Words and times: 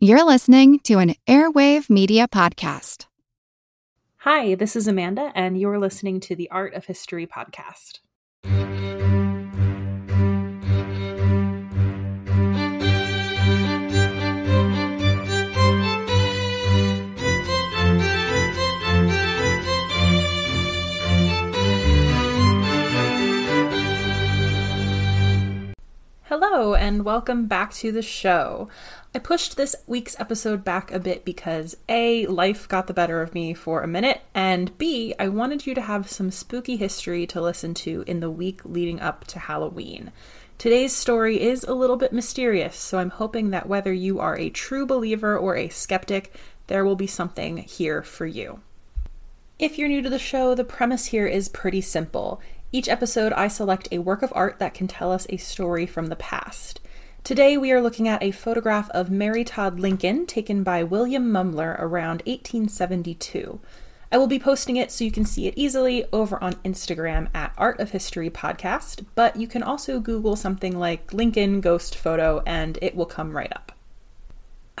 You're 0.00 0.24
listening 0.24 0.78
to 0.84 0.98
an 1.00 1.16
Airwave 1.26 1.90
Media 1.90 2.28
Podcast. 2.28 3.06
Hi, 4.18 4.54
this 4.54 4.76
is 4.76 4.86
Amanda, 4.86 5.32
and 5.34 5.58
you're 5.60 5.80
listening 5.80 6.20
to 6.20 6.36
the 6.36 6.48
Art 6.52 6.72
of 6.74 6.84
History 6.84 7.26
podcast. 7.26 7.98
Hello, 26.28 26.74
and 26.74 27.06
welcome 27.06 27.46
back 27.46 27.72
to 27.72 27.90
the 27.90 28.02
show. 28.02 28.68
I 29.14 29.18
pushed 29.18 29.56
this 29.56 29.74
week's 29.86 30.20
episode 30.20 30.62
back 30.62 30.92
a 30.92 31.00
bit 31.00 31.24
because 31.24 31.74
A, 31.88 32.26
life 32.26 32.68
got 32.68 32.86
the 32.86 32.92
better 32.92 33.22
of 33.22 33.32
me 33.32 33.54
for 33.54 33.80
a 33.80 33.88
minute, 33.88 34.20
and 34.34 34.76
B, 34.76 35.14
I 35.18 35.28
wanted 35.28 35.66
you 35.66 35.74
to 35.74 35.80
have 35.80 36.10
some 36.10 36.30
spooky 36.30 36.76
history 36.76 37.26
to 37.28 37.40
listen 37.40 37.72
to 37.76 38.04
in 38.06 38.20
the 38.20 38.30
week 38.30 38.60
leading 38.66 39.00
up 39.00 39.26
to 39.28 39.38
Halloween. 39.38 40.12
Today's 40.58 40.94
story 40.94 41.40
is 41.40 41.64
a 41.64 41.72
little 41.72 41.96
bit 41.96 42.12
mysterious, 42.12 42.76
so 42.76 42.98
I'm 42.98 43.08
hoping 43.08 43.48
that 43.48 43.66
whether 43.66 43.94
you 43.94 44.20
are 44.20 44.36
a 44.36 44.50
true 44.50 44.84
believer 44.84 45.34
or 45.34 45.56
a 45.56 45.70
skeptic, 45.70 46.34
there 46.66 46.84
will 46.84 46.94
be 46.94 47.06
something 47.06 47.56
here 47.56 48.02
for 48.02 48.26
you. 48.26 48.60
If 49.58 49.78
you're 49.78 49.88
new 49.88 50.02
to 50.02 50.10
the 50.10 50.18
show, 50.18 50.54
the 50.54 50.62
premise 50.62 51.06
here 51.06 51.26
is 51.26 51.48
pretty 51.48 51.80
simple. 51.80 52.42
Each 52.70 52.88
episode, 52.88 53.32
I 53.32 53.48
select 53.48 53.88
a 53.90 53.98
work 53.98 54.20
of 54.20 54.30
art 54.36 54.58
that 54.58 54.74
can 54.74 54.88
tell 54.88 55.10
us 55.10 55.26
a 55.30 55.38
story 55.38 55.86
from 55.86 56.08
the 56.08 56.16
past. 56.16 56.80
Today, 57.24 57.56
we 57.56 57.72
are 57.72 57.80
looking 57.80 58.06
at 58.06 58.22
a 58.22 58.30
photograph 58.30 58.90
of 58.90 59.10
Mary 59.10 59.42
Todd 59.42 59.80
Lincoln 59.80 60.26
taken 60.26 60.62
by 60.62 60.82
William 60.82 61.32
Mumler 61.32 61.80
around 61.80 62.22
1872. 62.26 63.58
I 64.12 64.18
will 64.18 64.26
be 64.26 64.38
posting 64.38 64.76
it 64.76 64.92
so 64.92 65.02
you 65.02 65.10
can 65.10 65.24
see 65.24 65.46
it 65.46 65.54
easily 65.56 66.04
over 66.12 66.42
on 66.44 66.54
Instagram 66.56 67.28
at 67.34 67.54
Art 67.56 67.80
of 67.80 67.92
History 67.92 68.28
Podcast, 68.28 69.06
but 69.14 69.36
you 69.36 69.48
can 69.48 69.62
also 69.62 69.98
Google 69.98 70.36
something 70.36 70.78
like 70.78 71.14
Lincoln 71.14 71.62
Ghost 71.62 71.96
Photo 71.96 72.42
and 72.44 72.78
it 72.82 72.94
will 72.94 73.06
come 73.06 73.34
right 73.34 73.52
up. 73.52 73.72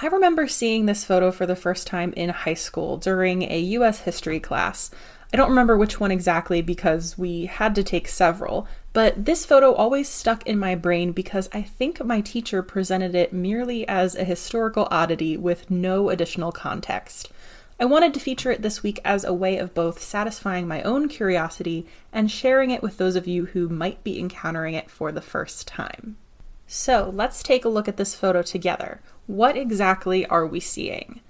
I 0.00 0.06
remember 0.06 0.46
seeing 0.46 0.86
this 0.86 1.04
photo 1.04 1.32
for 1.32 1.44
the 1.44 1.56
first 1.56 1.86
time 1.86 2.12
in 2.16 2.28
high 2.28 2.54
school 2.54 2.98
during 2.98 3.42
a 3.42 3.58
US 3.58 4.00
history 4.00 4.38
class. 4.38 4.90
I 5.32 5.36
don't 5.36 5.50
remember 5.50 5.76
which 5.76 6.00
one 6.00 6.10
exactly 6.10 6.62
because 6.62 7.18
we 7.18 7.46
had 7.46 7.74
to 7.74 7.82
take 7.82 8.08
several, 8.08 8.66
but 8.94 9.26
this 9.26 9.44
photo 9.44 9.74
always 9.74 10.08
stuck 10.08 10.46
in 10.46 10.58
my 10.58 10.74
brain 10.74 11.12
because 11.12 11.50
I 11.52 11.60
think 11.60 12.02
my 12.02 12.22
teacher 12.22 12.62
presented 12.62 13.14
it 13.14 13.32
merely 13.32 13.86
as 13.86 14.14
a 14.14 14.24
historical 14.24 14.88
oddity 14.90 15.36
with 15.36 15.70
no 15.70 16.08
additional 16.08 16.50
context. 16.50 17.30
I 17.78 17.84
wanted 17.84 18.14
to 18.14 18.20
feature 18.20 18.50
it 18.50 18.62
this 18.62 18.82
week 18.82 19.00
as 19.04 19.22
a 19.22 19.34
way 19.34 19.58
of 19.58 19.74
both 19.74 20.02
satisfying 20.02 20.66
my 20.66 20.82
own 20.82 21.08
curiosity 21.08 21.86
and 22.12 22.30
sharing 22.30 22.70
it 22.70 22.82
with 22.82 22.96
those 22.96 23.14
of 23.14 23.26
you 23.26 23.46
who 23.46 23.68
might 23.68 24.02
be 24.02 24.18
encountering 24.18 24.74
it 24.74 24.90
for 24.90 25.12
the 25.12 25.20
first 25.20 25.68
time. 25.68 26.16
So 26.66 27.12
let's 27.14 27.42
take 27.42 27.64
a 27.64 27.68
look 27.68 27.86
at 27.86 27.98
this 27.98 28.14
photo 28.14 28.42
together. 28.42 29.00
What 29.26 29.56
exactly 29.56 30.26
are 30.26 30.46
we 30.46 30.58
seeing? 30.58 31.20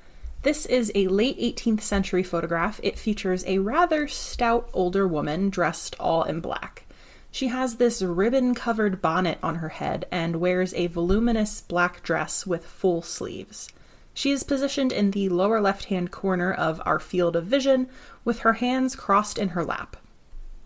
This 0.42 0.66
is 0.66 0.92
a 0.94 1.08
late 1.08 1.36
18th 1.40 1.80
century 1.80 2.22
photograph. 2.22 2.78
It 2.82 2.96
features 2.96 3.42
a 3.46 3.58
rather 3.58 4.06
stout 4.06 4.70
older 4.72 5.06
woman 5.06 5.50
dressed 5.50 5.96
all 5.98 6.22
in 6.22 6.40
black. 6.40 6.86
She 7.32 7.48
has 7.48 7.74
this 7.74 8.02
ribbon 8.02 8.54
covered 8.54 9.02
bonnet 9.02 9.38
on 9.42 9.56
her 9.56 9.70
head 9.70 10.06
and 10.12 10.36
wears 10.36 10.72
a 10.74 10.86
voluminous 10.86 11.60
black 11.60 12.04
dress 12.04 12.46
with 12.46 12.64
full 12.64 13.02
sleeves. 13.02 13.68
She 14.14 14.30
is 14.30 14.44
positioned 14.44 14.92
in 14.92 15.10
the 15.10 15.28
lower 15.28 15.60
left 15.60 15.86
hand 15.86 16.12
corner 16.12 16.52
of 16.52 16.80
our 16.86 17.00
field 17.00 17.34
of 17.34 17.44
vision 17.46 17.88
with 18.24 18.40
her 18.40 18.54
hands 18.54 18.94
crossed 18.94 19.38
in 19.38 19.50
her 19.50 19.64
lap. 19.64 19.96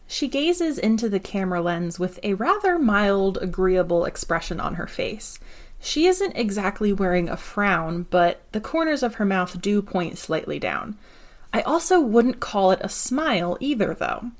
She 0.07 0.29
gazes 0.29 0.79
into 0.79 1.09
the 1.09 1.21
camera 1.21 1.63
lens 1.63 1.99
with 1.99 2.21
a 2.23 2.35
rather 2.35 2.79
mild, 2.79 3.39
agreeable 3.41 4.05
expression 4.05 4.61
on 4.61 4.75
her 4.75 4.87
face. 4.87 5.39
She 5.85 6.07
isn't 6.07 6.37
exactly 6.37 6.93
wearing 6.93 7.29
a 7.29 7.37
frown, 7.37 8.07
but 8.09 8.41
the 8.53 8.61
corners 8.61 9.03
of 9.03 9.17
her 9.17 9.25
mouth 9.25 9.61
do 9.61 9.83
point 9.83 10.17
slightly 10.17 10.61
down. 10.61 10.97
I 11.53 11.63
also 11.63 12.01
wouldn't 12.01 12.39
call 12.39 12.71
it 12.71 12.79
a 12.83 12.89
smile 12.89 13.59
either, 13.59 13.93
though. 13.93 14.31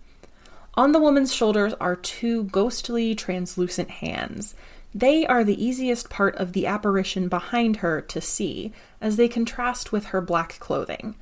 On 0.75 0.93
the 0.93 1.01
woman's 1.01 1.35
shoulders 1.35 1.75
are 1.81 1.97
two 1.97 2.45
ghostly, 2.45 3.17
translucent 3.17 3.91
hands. 3.91 4.55
They 4.95 5.27
are 5.27 5.43
the 5.43 5.63
easiest 5.63 6.09
part 6.09 6.37
of 6.37 6.53
the 6.53 6.65
apparition 6.67 7.27
behind 7.29 7.79
her 7.79 8.01
to 8.01 8.21
see, 8.21 8.73
as 9.01 9.17
they 9.17 9.27
contrast 9.27 9.91
with 9.91 10.07
her 10.07 10.21
black 10.21 10.61
clothing. 10.61 11.17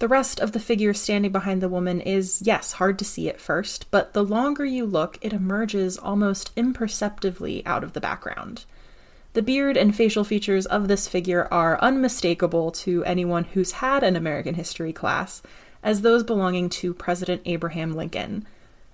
The 0.00 0.08
rest 0.08 0.38
of 0.38 0.52
the 0.52 0.60
figure 0.60 0.92
standing 0.92 1.32
behind 1.32 1.62
the 1.62 1.68
woman 1.70 2.02
is, 2.02 2.42
yes, 2.44 2.72
hard 2.72 2.98
to 2.98 3.06
see 3.06 3.30
at 3.30 3.40
first, 3.40 3.90
but 3.90 4.12
the 4.12 4.24
longer 4.24 4.66
you 4.66 4.84
look, 4.84 5.16
it 5.22 5.32
emerges 5.32 5.96
almost 5.96 6.52
imperceptibly 6.56 7.64
out 7.64 7.82
of 7.82 7.94
the 7.94 8.00
background. 8.00 8.66
The 9.34 9.42
beard 9.42 9.78
and 9.78 9.96
facial 9.96 10.24
features 10.24 10.66
of 10.66 10.88
this 10.88 11.08
figure 11.08 11.48
are 11.50 11.80
unmistakable 11.80 12.70
to 12.72 13.02
anyone 13.04 13.44
who's 13.44 13.72
had 13.72 14.02
an 14.02 14.14
American 14.14 14.54
history 14.54 14.92
class 14.92 15.40
as 15.82 16.02
those 16.02 16.22
belonging 16.22 16.68
to 16.68 16.92
President 16.92 17.40
Abraham 17.46 17.94
Lincoln. 17.94 18.46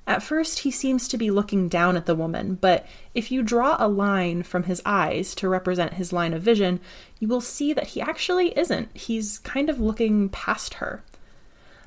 At 0.07 0.23
first, 0.23 0.61
he 0.61 0.71
seems 0.71 1.09
to 1.09 1.19
be 1.19 1.31
looking 1.31 1.69
down 1.69 1.97
at 1.97 2.07
the 2.07 2.15
woman, 2.15 2.55
but 2.55 2.87
if 3.15 3.33
you 3.33 3.43
draw 3.43 3.77
a 3.79 3.89
line 3.89 4.43
from 4.45 4.63
his 4.63 4.81
eyes 4.87 5.35
to 5.35 5.49
represent 5.49 5.95
his 5.95 6.13
line 6.13 6.33
of 6.33 6.41
vision, 6.41 6.81
you 7.19 7.27
will 7.27 7.41
see 7.41 7.73
that 7.73 7.89
he 7.89 8.01
actually 8.01 8.57
isn't. 8.57 8.97
He's 8.97 9.39
kind 9.41 9.69
of 9.69 9.81
looking 9.81 10.29
past 10.29 10.75
her. 10.75 11.03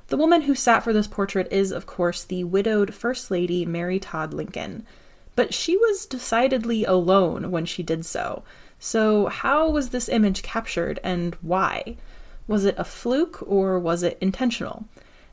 The 0.07 0.17
woman 0.17 0.41
who 0.41 0.56
sat 0.56 0.84
for 0.84 0.91
this 0.91 1.07
portrait 1.07 1.47
is, 1.51 1.72
of 1.72 1.85
course, 1.85 2.23
the 2.23 2.44
widowed 2.44 2.94
First 2.94 3.31
Lady 3.31 3.66
Mary 3.66 3.97
Todd 3.97 4.34
Lincoln. 4.34 4.85
But 5.35 5.53
she 5.53 5.77
was 5.77 6.05
decidedly 6.05 6.83
alone 6.85 7.51
when 7.51 7.65
she 7.65 7.83
did 7.83 8.05
so. 8.05 8.43
So, 8.79 9.27
how 9.27 9.69
was 9.69 9.89
this 9.89 10.09
image 10.09 10.41
captured 10.41 10.99
and 11.03 11.35
why? 11.41 11.97
Was 12.47 12.65
it 12.65 12.75
a 12.77 12.83
fluke 12.83 13.41
or 13.45 13.79
was 13.79 14.03
it 14.03 14.17
intentional? 14.19 14.85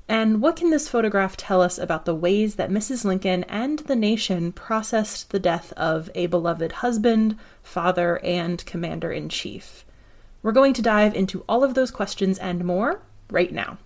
And 0.09 0.41
what 0.41 0.57
can 0.57 0.71
this 0.71 0.89
photograph 0.89 1.37
tell 1.37 1.61
us 1.61 1.79
about 1.79 2.07
the 2.07 2.15
ways 2.15 2.55
that 2.55 2.71
Mrs. 2.71 3.05
Lincoln 3.05 3.45
and 3.45 3.81
the 3.81 3.97
nation 3.97 4.53
processed 4.53 5.31
the 5.31 5.39
death 5.39 5.73
of 5.77 6.11
a 6.15 6.27
beloved 6.27 6.73
husband, 6.73 7.37
father, 7.63 8.19
and 8.25 8.65
commander 8.65 9.13
in 9.13 9.29
chief? 9.29 9.85
We're 10.43 10.53
going 10.53 10.73
to 10.75 10.83
dive 10.83 11.15
into 11.15 11.45
all 11.49 11.63
of 11.63 11.75
those 11.75 11.91
questions 11.91 12.39
and 12.39 12.65
more 12.65 13.03
right 13.31 13.53
now. 13.53 13.77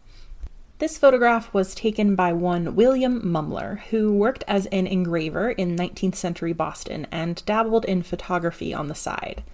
This 0.83 0.99
photograph 0.99 1.55
was 1.55 1.77
taken 1.77 2.17
by 2.17 2.33
one 2.33 2.75
William 2.75 3.21
Mumler, 3.21 3.83
who 3.91 4.13
worked 4.13 4.43
as 4.49 4.67
an 4.73 4.89
engraver 4.89 5.53
in 5.53 5.77
19th 5.77 6.17
century 6.17 6.53
Boston 6.53 7.07
and 7.13 7.41
dabbled 7.47 7.85
in 7.85 8.03
photography 8.03 8.75
on 8.75 8.89
the 8.89 8.95
side. 8.97 9.45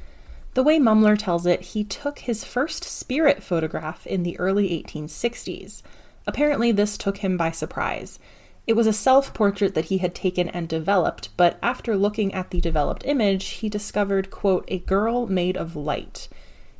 The 0.55 0.63
way 0.63 0.79
Mumler 0.79 1.19
tells 1.19 1.45
it, 1.45 1.61
he 1.61 1.85
took 1.85 2.21
his 2.21 2.45
first 2.45 2.83
spirit 2.83 3.43
photograph 3.43 4.07
in 4.07 4.23
the 4.23 4.39
early 4.41 4.71
1860s. 4.83 5.83
Apparently, 6.27 6.73
this 6.73 6.97
took 6.97 7.19
him 7.19 7.37
by 7.37 7.51
surprise. 7.51 8.19
It 8.67 8.73
was 8.73 8.87
a 8.87 8.93
self 8.95 9.35
portrait 9.35 9.75
that 9.75 9.91
he 9.93 9.99
had 9.99 10.15
taken 10.15 10.49
and 10.49 10.67
developed, 10.67 11.29
but 11.37 11.59
after 11.63 11.95
looking 11.95 12.33
at 12.33 12.49
the 12.49 12.63
developed 12.63 13.05
image, 13.05 13.49
he 13.49 13.69
discovered, 13.69 14.31
quote, 14.31 14.65
a 14.69 14.79
girl 14.79 15.27
made 15.27 15.59
of 15.59 15.77
light. 15.77 16.31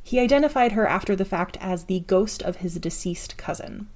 He 0.01 0.19
identified 0.19 0.71
her 0.71 0.87
after 0.87 1.15
the 1.15 1.23
fact 1.23 1.55
as 1.61 1.83
the 1.83 1.99
ghost 1.99 2.41
of 2.41 2.55
his 2.55 2.79
deceased 2.79 3.37
cousin. 3.37 3.89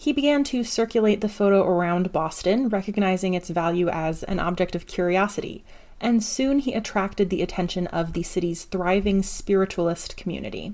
He 0.00 0.14
began 0.14 0.44
to 0.44 0.64
circulate 0.64 1.20
the 1.20 1.28
photo 1.28 1.62
around 1.62 2.10
Boston, 2.10 2.70
recognizing 2.70 3.34
its 3.34 3.50
value 3.50 3.90
as 3.90 4.22
an 4.22 4.40
object 4.40 4.74
of 4.74 4.86
curiosity, 4.86 5.62
and 6.00 6.24
soon 6.24 6.60
he 6.60 6.72
attracted 6.72 7.28
the 7.28 7.42
attention 7.42 7.86
of 7.88 8.14
the 8.14 8.22
city's 8.22 8.64
thriving 8.64 9.22
spiritualist 9.22 10.16
community. 10.16 10.72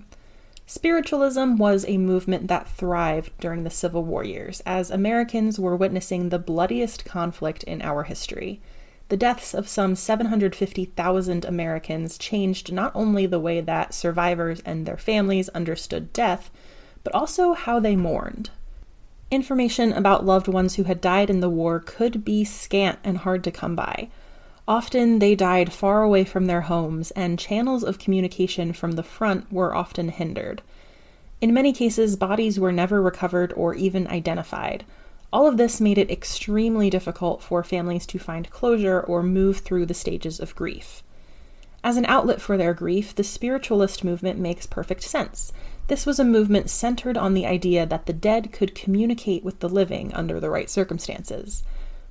Spiritualism 0.64 1.56
was 1.56 1.84
a 1.88 1.98
movement 1.98 2.46
that 2.46 2.68
thrived 2.68 3.32
during 3.40 3.64
the 3.64 3.68
Civil 3.68 4.04
War 4.04 4.22
years, 4.22 4.62
as 4.64 4.92
Americans 4.92 5.58
were 5.58 5.74
witnessing 5.74 6.28
the 6.28 6.38
bloodiest 6.38 7.04
conflict 7.04 7.64
in 7.64 7.82
our 7.82 8.04
history. 8.04 8.60
The 9.08 9.16
deaths 9.16 9.54
of 9.54 9.66
some 9.66 9.96
750,000 9.96 11.44
Americans 11.44 12.16
changed 12.16 12.72
not 12.72 12.92
only 12.94 13.26
the 13.26 13.40
way 13.40 13.60
that 13.60 13.92
survivors 13.92 14.62
and 14.64 14.86
their 14.86 14.96
families 14.96 15.48
understood 15.48 16.12
death, 16.12 16.48
but 17.02 17.12
also 17.12 17.54
how 17.54 17.80
they 17.80 17.96
mourned. 17.96 18.50
Information 19.30 19.92
about 19.92 20.24
loved 20.24 20.46
ones 20.46 20.76
who 20.76 20.84
had 20.84 21.00
died 21.00 21.30
in 21.30 21.40
the 21.40 21.50
war 21.50 21.80
could 21.80 22.24
be 22.24 22.44
scant 22.44 22.98
and 23.02 23.18
hard 23.18 23.42
to 23.44 23.50
come 23.50 23.74
by. 23.74 24.08
Often 24.68 25.18
they 25.18 25.34
died 25.34 25.72
far 25.72 26.02
away 26.02 26.24
from 26.24 26.46
their 26.46 26.62
homes, 26.62 27.10
and 27.12 27.38
channels 27.38 27.82
of 27.82 27.98
communication 27.98 28.72
from 28.72 28.92
the 28.92 29.02
front 29.02 29.52
were 29.52 29.74
often 29.74 30.10
hindered. 30.10 30.62
In 31.40 31.52
many 31.52 31.72
cases, 31.72 32.16
bodies 32.16 32.58
were 32.58 32.72
never 32.72 33.02
recovered 33.02 33.52
or 33.56 33.74
even 33.74 34.06
identified. 34.06 34.84
All 35.32 35.46
of 35.46 35.56
this 35.56 35.80
made 35.80 35.98
it 35.98 36.10
extremely 36.10 36.88
difficult 36.88 37.42
for 37.42 37.62
families 37.64 38.06
to 38.06 38.18
find 38.18 38.48
closure 38.50 39.00
or 39.00 39.22
move 39.22 39.58
through 39.58 39.86
the 39.86 39.94
stages 39.94 40.38
of 40.38 40.54
grief. 40.54 41.02
As 41.84 41.96
an 41.96 42.06
outlet 42.06 42.40
for 42.40 42.56
their 42.56 42.74
grief, 42.74 43.14
the 43.14 43.22
spiritualist 43.22 44.02
movement 44.02 44.38
makes 44.38 44.66
perfect 44.66 45.02
sense. 45.02 45.52
This 45.88 46.04
was 46.04 46.18
a 46.18 46.24
movement 46.24 46.68
centered 46.68 47.16
on 47.16 47.34
the 47.34 47.46
idea 47.46 47.86
that 47.86 48.06
the 48.06 48.12
dead 48.12 48.50
could 48.50 48.74
communicate 48.74 49.44
with 49.44 49.60
the 49.60 49.68
living 49.68 50.12
under 50.14 50.40
the 50.40 50.50
right 50.50 50.68
circumstances. 50.68 51.62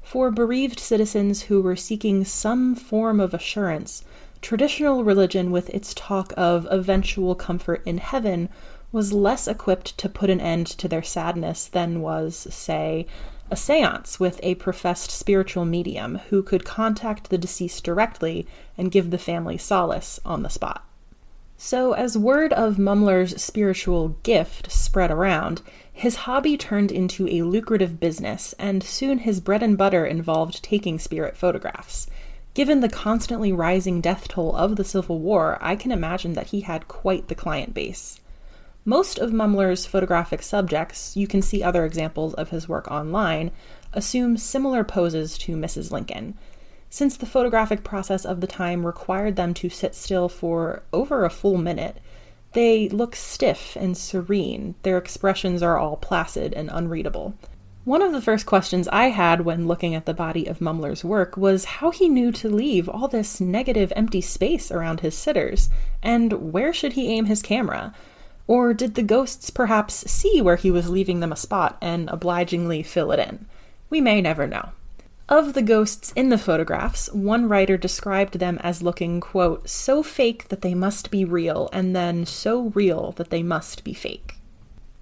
For 0.02 0.32
bereaved 0.32 0.80
citizens 0.80 1.44
who 1.44 1.62
were 1.62 1.76
seeking 1.76 2.24
some 2.24 2.76
form 2.76 3.20
of 3.20 3.34
assurance, 3.34 4.06
traditional 4.40 5.04
religion, 5.04 5.52
with 5.52 5.70
its 5.72 5.94
talk 5.94 6.32
of 6.38 6.68
eventual 6.70 7.36
comfort 7.36 7.82
in 7.86 7.98
heaven, 7.98 8.48
was 8.94 9.12
less 9.12 9.46
equipped 9.46 9.98
to 9.98 10.08
put 10.08 10.30
an 10.30 10.40
end 10.40 10.68
to 10.68 10.88
their 10.88 11.04
sadness 11.04 11.68
than 11.68 12.02
was, 12.02 12.48
say, 12.50 13.06
a 13.52 13.58
seance 13.58 14.22
with 14.22 14.40
a 14.42 14.56
professed 14.56 15.12
spiritual 15.12 15.66
medium 15.66 16.20
who 16.30 16.42
could 16.42 16.64
contact 16.64 17.30
the 17.30 17.38
deceased 17.38 17.84
directly 17.84 18.48
and 18.78 18.92
give 18.92 19.12
the 19.12 19.18
family 19.18 19.58
solace 19.58 20.18
on 20.24 20.44
the 20.44 20.50
spot. 20.50 20.86
So, 21.58 21.94
as 21.94 22.18
word 22.18 22.52
of 22.54 22.78
Mumler's 22.78 23.42
spiritual 23.42 24.10
gift 24.24 24.72
spread 24.72 25.10
around, 25.10 25.62
his 25.92 26.16
hobby 26.16 26.58
turned 26.58 26.92
into 26.92 27.28
a 27.30 27.44
lucrative 27.44 28.00
business, 28.00 28.54
and 28.60 28.84
soon 28.84 29.20
his 29.20 29.40
bread 29.40 29.64
and 29.64 29.78
butter 29.78 30.06
involved 30.06 30.62
taking 30.62 31.00
spirit 31.00 31.38
photographs. 31.38 32.08
Given 32.54 32.82
the 32.82 32.90
constantly 32.90 33.52
rising 33.52 34.02
death 34.02 34.28
toll 34.28 34.56
of 34.56 34.76
the 34.76 34.84
Civil 34.84 35.20
War, 35.20 35.58
I 35.62 35.76
can 35.76 35.92
imagine 35.92 36.34
that 36.34 36.48
he 36.48 36.62
had 36.62 36.88
quite 36.88 37.30
the 37.30 37.36
client 37.36 37.74
base. 37.74 38.20
Most 38.84 39.18
of 39.18 39.34
Mumler's 39.34 39.86
photographic 39.86 40.44
subjects, 40.44 41.18
you 41.18 41.28
can 41.28 41.42
see 41.42 41.64
other 41.64 41.86
examples 41.86 42.34
of 42.36 42.52
his 42.52 42.70
work 42.70 42.92
online, 42.92 43.52
assume 43.94 44.38
similar 44.38 44.84
poses 44.84 45.38
to 45.40 45.56
Mrs. 45.56 45.92
Lincoln. 45.92 46.38
Since 46.96 47.18
the 47.18 47.26
photographic 47.26 47.84
process 47.84 48.24
of 48.24 48.40
the 48.40 48.48
time 48.48 48.86
required 48.86 49.36
them 49.36 49.54
to 49.56 49.70
sit 49.70 49.94
still 49.96 50.30
for 50.30 50.82
over 50.94 51.26
a 51.26 51.30
full 51.30 51.58
minute, 51.58 51.98
they 52.54 52.88
look 52.88 53.18
stiff 53.18 53.76
and 53.78 53.98
serene. 53.98 54.76
Their 54.84 54.98
expressions 54.98 55.62
are 55.62 55.78
all 55.78 55.98
placid 55.98 56.54
and 56.54 56.70
unreadable. 56.72 57.36
One 57.84 58.02
of 58.02 58.14
the 58.14 58.22
first 58.22 58.46
questions 58.46 58.88
I 58.94 59.08
had 59.08 59.42
when 59.42 59.68
looking 59.68 59.94
at 59.94 60.06
the 60.06 60.14
body 60.14 60.46
of 60.46 60.62
Mumler's 60.62 61.04
work 61.04 61.36
was 61.36 61.66
how 61.66 61.92
he 61.92 62.08
knew 62.08 62.32
to 62.32 62.48
leave 62.48 62.88
all 62.88 63.10
this 63.10 63.42
negative 63.42 63.92
empty 63.94 64.22
space 64.22 64.72
around 64.72 65.02
his 65.02 65.18
sitters, 65.18 65.70
and 66.02 66.54
where 66.54 66.72
should 66.72 66.94
he 66.94 67.10
aim 67.10 67.26
his 67.26 67.42
camera? 67.42 67.94
Or 68.48 68.74
did 68.74 68.96
the 68.96 69.04
ghosts 69.04 69.50
perhaps 69.50 70.10
see 70.10 70.40
where 70.40 70.56
he 70.56 70.72
was 70.72 70.90
leaving 70.90 71.20
them 71.20 71.34
a 71.34 71.36
spot 71.36 71.78
and 71.82 72.10
obligingly 72.10 72.84
fill 72.84 73.12
it 73.12 73.20
in? 73.20 73.48
We 73.90 74.00
may 74.00 74.22
never 74.22 74.48
know. 74.48 74.70
Of 75.28 75.54
the 75.54 75.64
ghosts 75.64 76.14
in 76.16 76.30
the 76.30 76.38
photographs, 76.38 77.12
one 77.12 77.50
writer 77.50 77.78
described 77.78 78.38
them 78.38 78.60
as 78.62 78.84
looking, 78.84 79.20
quote, 79.20 79.68
so 79.68 80.04
fake 80.04 80.50
that 80.50 80.62
they 80.62 80.76
must 80.76 81.10
be 81.10 81.26
real, 81.26 81.68
and 81.74 81.96
then 81.96 82.28
so 82.28 82.70
real 82.76 83.12
that 83.14 83.32
they 83.32 83.42
must 83.42 83.84
be 83.84 83.96
fake. 83.96 84.36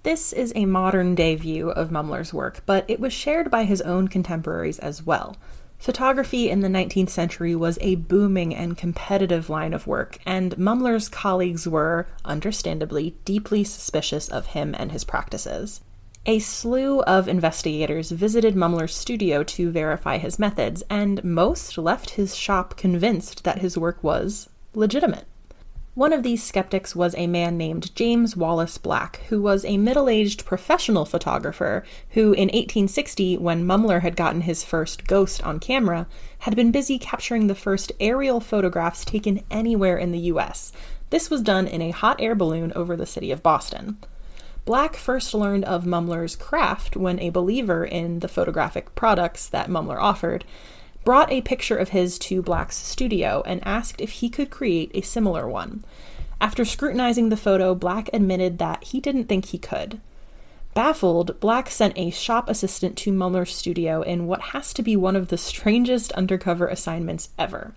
This 0.03 0.31
is 0.31 0.53
a 0.55 0.65
modern 0.65 1.13
day 1.13 1.35
view 1.35 1.71
of 1.71 1.91
Mumler's 1.91 2.33
work, 2.33 2.61
but 2.65 2.85
it 2.87 3.01
was 3.01 3.11
shared 3.11 3.51
by 3.51 3.65
his 3.65 3.81
own 3.81 4.07
contemporaries 4.07 4.79
as 4.79 5.05
well. 5.05 5.35
Photography 5.77 6.49
in 6.49 6.61
the 6.61 6.69
19th 6.69 7.09
century 7.09 7.53
was 7.53 7.77
a 7.81 7.95
booming 7.95 8.55
and 8.55 8.77
competitive 8.77 9.49
line 9.49 9.73
of 9.73 9.87
work, 9.87 10.19
and 10.25 10.57
Mumler's 10.57 11.09
colleagues 11.09 11.67
were, 11.67 12.07
understandably, 12.23 13.13
deeply 13.25 13.65
suspicious 13.65 14.29
of 14.29 14.47
him 14.47 14.73
and 14.79 14.93
his 14.93 15.03
practices. 15.03 15.81
A 16.25 16.39
slew 16.39 17.01
of 17.01 17.27
investigators 17.27 18.11
visited 18.11 18.55
Mumler's 18.55 18.95
studio 18.95 19.43
to 19.43 19.69
verify 19.69 20.17
his 20.17 20.39
methods, 20.39 20.81
and 20.89 21.21
most 21.21 21.77
left 21.77 22.11
his 22.11 22.33
shop 22.33 22.77
convinced 22.77 23.43
that 23.43 23.57
his 23.57 23.77
work 23.77 24.01
was 24.01 24.47
legitimate. 24.73 25.25
One 25.95 26.13
of 26.13 26.23
these 26.23 26.41
skeptics 26.41 26.95
was 26.95 27.13
a 27.15 27.27
man 27.27 27.57
named 27.57 27.93
James 27.93 28.37
Wallace 28.37 28.77
Black, 28.77 29.17
who 29.27 29.41
was 29.41 29.65
a 29.65 29.75
middle 29.75 30.07
aged 30.07 30.45
professional 30.45 31.03
photographer 31.03 31.83
who, 32.11 32.31
in 32.31 32.47
1860, 32.47 33.37
when 33.39 33.65
Mumler 33.65 34.01
had 34.01 34.15
gotten 34.15 34.41
his 34.41 34.63
first 34.63 35.05
ghost 35.05 35.43
on 35.43 35.59
camera, 35.59 36.07
had 36.39 36.55
been 36.55 36.71
busy 36.71 36.97
capturing 36.97 37.47
the 37.47 37.53
first 37.53 37.91
aerial 37.99 38.39
photographs 38.39 39.03
taken 39.03 39.43
anywhere 39.51 39.97
in 39.97 40.13
the 40.13 40.31
US. 40.31 40.71
This 41.09 41.29
was 41.29 41.41
done 41.41 41.67
in 41.67 41.81
a 41.81 41.91
hot 41.91 42.21
air 42.21 42.33
balloon 42.33 42.71
over 42.77 42.95
the 42.95 43.05
city 43.05 43.29
of 43.29 43.43
Boston. 43.43 43.97
Black 44.65 44.95
first 44.95 45.33
learned 45.33 45.65
of 45.65 45.83
Mumler's 45.83 46.37
craft 46.37 46.95
when 46.95 47.19
a 47.19 47.29
believer 47.29 47.83
in 47.83 48.19
the 48.19 48.29
photographic 48.29 48.95
products 48.95 49.49
that 49.49 49.69
Mumler 49.69 49.99
offered 49.99 50.45
brought 51.03 51.31
a 51.31 51.41
picture 51.41 51.75
of 51.75 51.89
his 51.89 52.17
to 52.17 52.41
Black's 52.41 52.77
studio 52.77 53.43
and 53.45 53.65
asked 53.65 53.99
if 53.99 54.11
he 54.11 54.29
could 54.29 54.49
create 54.49 54.89
a 54.93 55.01
similar 55.01 55.49
one. 55.49 55.83
After 56.39 56.63
scrutinizing 56.63 57.27
the 57.27 57.37
photo, 57.37 57.75
Black 57.75 58.09
admitted 58.13 58.57
that 58.59 58.85
he 58.85 59.01
didn't 59.01 59.25
think 59.25 59.45
he 59.47 59.57
could. 59.57 59.99
Baffled, 60.73 61.39
Black 61.41 61.69
sent 61.69 61.97
a 61.97 62.09
shop 62.09 62.49
assistant 62.49 62.97
to 62.99 63.11
Mumler's 63.11 63.53
studio 63.53 64.01
in 64.01 64.27
what 64.27 64.41
has 64.53 64.73
to 64.75 64.81
be 64.81 64.95
one 64.95 65.17
of 65.17 65.27
the 65.27 65.37
strangest 65.37 66.13
undercover 66.13 66.67
assignments 66.67 67.29
ever. 67.37 67.73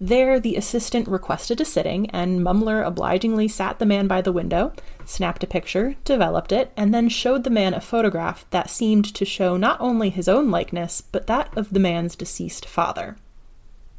There, 0.00 0.38
the 0.38 0.56
assistant 0.56 1.08
requested 1.08 1.60
a 1.60 1.64
sitting, 1.64 2.10
and 2.10 2.40
Mumler 2.40 2.86
obligingly 2.86 3.48
sat 3.48 3.78
the 3.78 3.86
man 3.86 4.06
by 4.06 4.20
the 4.20 4.32
window, 4.32 4.72
snapped 5.06 5.42
a 5.42 5.46
picture, 5.46 5.96
developed 6.04 6.52
it, 6.52 6.70
and 6.76 6.92
then 6.92 7.08
showed 7.08 7.44
the 7.44 7.50
man 7.50 7.72
a 7.72 7.80
photograph 7.80 8.44
that 8.50 8.68
seemed 8.68 9.06
to 9.14 9.24
show 9.24 9.56
not 9.56 9.80
only 9.80 10.10
his 10.10 10.28
own 10.28 10.50
likeness, 10.50 11.00
but 11.00 11.26
that 11.28 11.56
of 11.56 11.72
the 11.72 11.80
man's 11.80 12.14
deceased 12.14 12.66
father. 12.66 13.16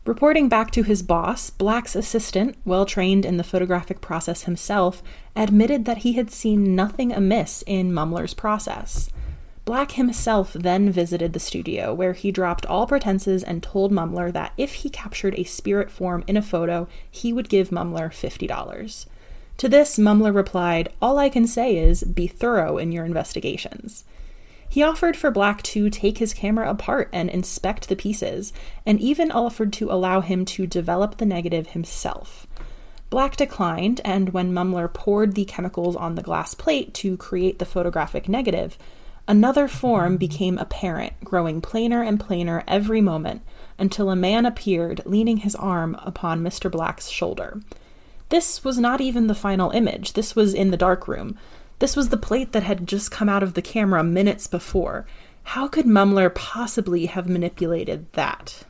Reporting 0.06 0.48
back 0.48 0.72
to 0.72 0.84
his 0.84 1.02
boss, 1.02 1.50
Black's 1.50 1.96
assistant, 1.96 2.56
well 2.64 2.86
trained 2.86 3.26
in 3.26 3.38
the 3.38 3.44
photographic 3.44 4.00
process 4.00 4.44
himself, 4.44 5.02
admitted 5.36 5.86
that 5.86 6.00
he 6.00 6.14
had 6.14 6.30
seen 6.30 6.76
nothing 6.76 7.12
amiss 7.12 7.64
in 7.66 7.92
Mumler's 7.92 8.34
process. 8.34 9.10
Black 9.68 9.92
himself 9.92 10.54
then 10.54 10.90
visited 10.90 11.34
the 11.34 11.42
studio, 11.42 11.94
where 11.94 12.14
he 12.14 12.32
dropped 12.32 12.66
all 12.68 12.88
pretenses 12.88 13.44
and 13.44 13.62
told 13.62 13.92
Mumler 13.92 14.32
that 14.32 14.54
if 14.56 14.76
he 14.76 14.90
captured 14.90 15.38
a 15.38 15.44
spirit 15.44 15.92
form 15.92 16.24
in 16.26 16.38
a 16.38 16.42
photo, 16.42 16.88
he 17.12 17.34
would 17.34 17.50
give 17.50 17.70
Mumler 17.70 18.08
$50. 18.10 19.08
To 19.58 19.68
this, 19.68 20.00
Mumler 20.00 20.34
replied, 20.34 20.88
All 21.02 21.18
I 21.18 21.28
can 21.28 21.46
say 21.46 21.76
is 21.76 22.06
be 22.06 22.28
thorough 22.28 22.78
in 22.78 22.94
your 22.94 23.04
investigations. 23.04 24.06
He 24.70 24.82
offered 24.82 25.18
for 25.18 25.32
Black 25.32 25.62
to 25.64 25.90
take 25.90 26.20
his 26.20 26.34
camera 26.34 26.70
apart 26.70 27.10
and 27.12 27.30
inspect 27.30 27.90
the 27.90 27.98
pieces, 27.98 28.54
and 28.86 29.02
even 29.02 29.32
offered 29.32 29.74
to 29.74 29.92
allow 29.92 30.22
him 30.22 30.46
to 30.46 30.66
develop 30.66 31.18
the 31.18 31.26
negative 31.26 31.68
himself. 31.68 32.48
Black 33.10 33.36
declined, 33.36 34.00
and 34.06 34.30
when 34.30 34.54
Mumler 34.54 34.88
poured 34.94 35.36
the 35.36 35.44
chemicals 35.44 35.98
on 35.98 36.16
the 36.16 36.24
glass 36.24 36.54
plate 36.54 36.94
to 36.94 37.18
create 37.18 37.60
the 37.60 37.66
photographic 37.66 38.30
negative, 38.30 38.78
Another 39.30 39.68
form 39.68 40.16
became 40.16 40.58
apparent, 40.58 41.12
growing 41.22 41.60
plainer 41.60 42.02
and 42.02 42.18
plainer 42.18 42.64
every 42.66 43.02
moment, 43.02 43.42
until 43.78 44.10
a 44.10 44.16
man 44.16 44.46
appeared, 44.46 45.02
leaning 45.06 45.38
his 45.38 45.54
arm 45.56 45.98
upon 46.02 46.42
Mr. 46.42 46.72
Black's 46.72 47.10
shoulder. 47.10 47.60
This 48.30 48.64
was 48.64 48.78
not 48.78 49.02
even 49.02 49.28
the 49.28 49.36
final 49.36 49.72
image, 49.72 50.14
this 50.14 50.34
was 50.34 50.54
in 50.54 50.72
the 50.72 50.78
dark 50.78 51.10
room. 51.10 51.38
This 51.80 51.96
was 51.96 52.08
the 52.08 52.16
plate 52.16 52.54
that 52.54 52.64
had 52.64 52.88
just 52.88 53.12
come 53.12 53.28
out 53.28 53.44
of 53.44 53.54
the 53.54 53.62
camera 53.62 54.02
minutes 54.02 54.48
before. 54.48 55.06
How 55.44 55.68
could 55.68 55.86
Mumler 55.86 56.34
possibly 56.34 57.08
have 57.08 57.28
manipulated 57.28 58.12
that? 58.14 58.64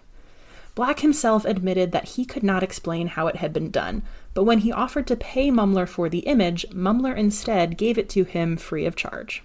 Black 0.74 1.00
himself 1.00 1.46
admitted 1.46 1.92
that 1.92 2.10
he 2.10 2.26
could 2.26 2.44
not 2.44 2.64
explain 2.64 3.08
how 3.08 3.28
it 3.28 3.38
had 3.38 3.54
been 3.54 3.70
done, 3.70 4.02
but 4.34 4.44
when 4.44 4.60
he 4.60 4.72
offered 4.72 5.06
to 5.08 5.16
pay 5.16 5.50
Mumler 5.52 5.88
for 5.88 6.10
the 6.10 6.20
image, 6.20 6.66
Mumler 6.72 7.16
instead 7.16 7.78
gave 7.78 7.98
it 7.98 8.10
to 8.10 8.24
him 8.24 8.58
free 8.58 8.86
of 8.86 8.96
charge. 8.96 9.44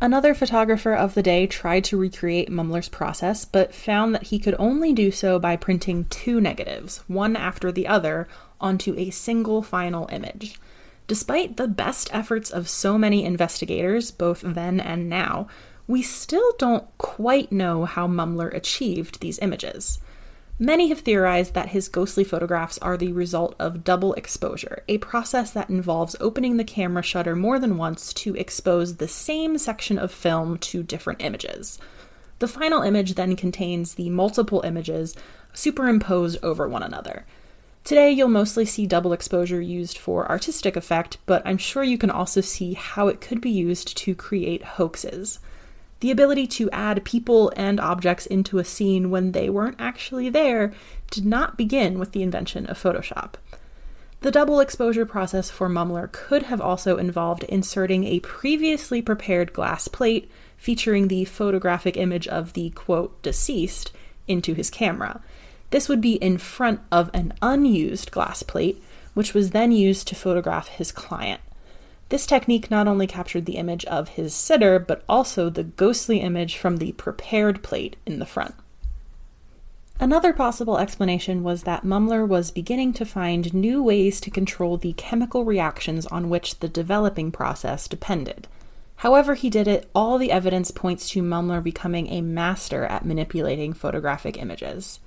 Another 0.00 0.32
photographer 0.32 0.94
of 0.94 1.14
the 1.14 1.22
day 1.24 1.48
tried 1.48 1.82
to 1.84 1.96
recreate 1.96 2.50
Mumler's 2.50 2.88
process, 2.88 3.44
but 3.44 3.74
found 3.74 4.14
that 4.14 4.28
he 4.28 4.38
could 4.38 4.54
only 4.56 4.92
do 4.92 5.10
so 5.10 5.40
by 5.40 5.56
printing 5.56 6.04
two 6.04 6.40
negatives, 6.40 7.02
one 7.08 7.34
after 7.34 7.72
the 7.72 7.88
other, 7.88 8.28
onto 8.60 8.94
a 8.96 9.10
single 9.10 9.60
final 9.60 10.08
image. 10.12 10.60
Despite 11.08 11.56
the 11.56 11.66
best 11.66 12.14
efforts 12.14 12.50
of 12.50 12.68
so 12.68 12.96
many 12.96 13.24
investigators, 13.24 14.12
both 14.12 14.42
then 14.44 14.78
and 14.78 15.08
now, 15.08 15.48
we 15.88 16.02
still 16.02 16.52
don't 16.58 16.86
quite 16.98 17.50
know 17.50 17.84
how 17.84 18.06
Mumler 18.06 18.54
achieved 18.54 19.20
these 19.20 19.40
images. 19.40 19.98
Many 20.60 20.88
have 20.88 21.00
theorized 21.00 21.54
that 21.54 21.68
his 21.68 21.88
ghostly 21.88 22.24
photographs 22.24 22.78
are 22.78 22.96
the 22.96 23.12
result 23.12 23.54
of 23.60 23.84
double 23.84 24.12
exposure, 24.14 24.82
a 24.88 24.98
process 24.98 25.52
that 25.52 25.70
involves 25.70 26.16
opening 26.18 26.56
the 26.56 26.64
camera 26.64 27.02
shutter 27.02 27.36
more 27.36 27.60
than 27.60 27.76
once 27.76 28.12
to 28.14 28.34
expose 28.34 28.96
the 28.96 29.06
same 29.06 29.56
section 29.56 29.98
of 29.98 30.10
film 30.10 30.58
to 30.58 30.82
different 30.82 31.22
images. 31.22 31.78
The 32.40 32.48
final 32.48 32.82
image 32.82 33.14
then 33.14 33.36
contains 33.36 33.94
the 33.94 34.10
multiple 34.10 34.62
images 34.62 35.14
superimposed 35.52 36.42
over 36.42 36.68
one 36.68 36.82
another. 36.82 37.24
Today, 37.84 38.10
you'll 38.10 38.28
mostly 38.28 38.64
see 38.64 38.86
double 38.86 39.12
exposure 39.12 39.60
used 39.60 39.96
for 39.96 40.28
artistic 40.28 40.74
effect, 40.74 41.18
but 41.24 41.40
I'm 41.44 41.58
sure 41.58 41.84
you 41.84 41.98
can 41.98 42.10
also 42.10 42.40
see 42.40 42.74
how 42.74 43.06
it 43.06 43.20
could 43.20 43.40
be 43.40 43.50
used 43.50 43.96
to 43.98 44.14
create 44.14 44.64
hoaxes. 44.64 45.38
The 46.00 46.10
ability 46.10 46.46
to 46.48 46.70
add 46.70 47.04
people 47.04 47.52
and 47.56 47.80
objects 47.80 48.26
into 48.26 48.58
a 48.58 48.64
scene 48.64 49.10
when 49.10 49.32
they 49.32 49.50
weren't 49.50 49.80
actually 49.80 50.28
there 50.28 50.72
did 51.10 51.26
not 51.26 51.56
begin 51.56 51.98
with 51.98 52.12
the 52.12 52.22
invention 52.22 52.66
of 52.66 52.80
Photoshop. 52.80 53.34
The 54.20 54.30
double 54.30 54.60
exposure 54.60 55.06
process 55.06 55.50
for 55.50 55.68
Mumler 55.68 56.10
could 56.10 56.44
have 56.44 56.60
also 56.60 56.96
involved 56.96 57.44
inserting 57.44 58.04
a 58.04 58.20
previously 58.20 59.00
prepared 59.00 59.52
glass 59.52 59.86
plate 59.86 60.30
featuring 60.56 61.06
the 61.08 61.24
photographic 61.24 61.96
image 61.96 62.26
of 62.26 62.52
the 62.52 62.70
quote 62.70 63.20
deceased 63.22 63.92
into 64.26 64.54
his 64.54 64.70
camera. 64.70 65.20
This 65.70 65.88
would 65.88 66.00
be 66.00 66.14
in 66.14 66.38
front 66.38 66.80
of 66.90 67.10
an 67.14 67.34
unused 67.42 68.10
glass 68.10 68.42
plate, 68.42 68.82
which 69.14 69.34
was 69.34 69.50
then 69.50 69.70
used 69.70 70.08
to 70.08 70.14
photograph 70.14 70.68
his 70.68 70.90
client. 70.90 71.40
This 72.08 72.26
technique 72.26 72.70
not 72.70 72.88
only 72.88 73.06
captured 73.06 73.44
the 73.44 73.56
image 73.56 73.84
of 73.84 74.10
his 74.10 74.34
sitter, 74.34 74.78
but 74.78 75.04
also 75.08 75.50
the 75.50 75.64
ghostly 75.64 76.20
image 76.20 76.56
from 76.56 76.78
the 76.78 76.92
prepared 76.92 77.62
plate 77.62 77.96
in 78.06 78.18
the 78.18 78.26
front. 78.26 78.54
Another 80.00 80.32
possible 80.32 80.78
explanation 80.78 81.42
was 81.42 81.64
that 81.64 81.84
Mumler 81.84 82.26
was 82.26 82.52
beginning 82.52 82.92
to 82.94 83.04
find 83.04 83.52
new 83.52 83.82
ways 83.82 84.20
to 84.20 84.30
control 84.30 84.76
the 84.76 84.92
chemical 84.92 85.44
reactions 85.44 86.06
on 86.06 86.30
which 86.30 86.60
the 86.60 86.68
developing 86.68 87.32
process 87.32 87.88
depended. 87.88 88.46
However, 88.96 89.34
he 89.34 89.50
did 89.50 89.68
it, 89.68 89.90
all 89.94 90.16
the 90.16 90.32
evidence 90.32 90.70
points 90.70 91.10
to 91.10 91.22
Mumler 91.22 91.62
becoming 91.62 92.08
a 92.08 92.20
master 92.20 92.84
at 92.84 93.04
manipulating 93.04 93.72
photographic 93.72 94.38
images. 94.38 95.00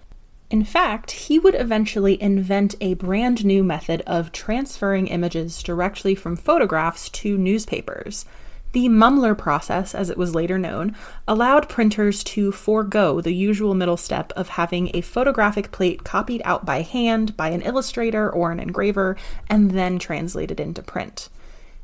In 0.52 0.66
fact, 0.66 1.12
he 1.12 1.40
would 1.40 1.56
eventually 1.56 2.22
invent 2.22 2.76
a 2.82 2.96
brand 2.96 3.46
new 3.46 3.64
method 3.64 4.04
of 4.06 4.34
transferring 4.34 5.08
images 5.08 5.64
directly 5.64 6.14
from 6.14 6.36
photographs 6.36 7.08
to 7.10 7.38
newspapers. 7.38 8.26
The 8.74 8.90
Mumler 8.90 9.38
process, 9.38 9.96
as 9.96 10.10
it 10.10 10.18
was 10.18 10.36
later 10.36 10.60
known, 10.60 10.94
allowed 11.26 11.70
printers 11.70 12.22
to 12.26 12.52
forego 12.52 13.22
the 13.22 13.34
usual 13.34 13.74
middle 13.76 13.96
step 13.96 14.34
of 14.36 14.50
having 14.50 14.92
a 14.94 15.00
photographic 15.00 15.72
plate 15.72 16.04
copied 16.04 16.42
out 16.44 16.66
by 16.66 16.82
hand 16.82 17.38
by 17.38 17.52
an 17.52 17.62
illustrator 17.62 18.30
or 18.30 18.52
an 18.52 18.60
engraver 18.60 19.16
and 19.50 19.72
then 19.72 20.00
translated 20.00 20.60
into 20.60 20.82
print. 20.82 21.30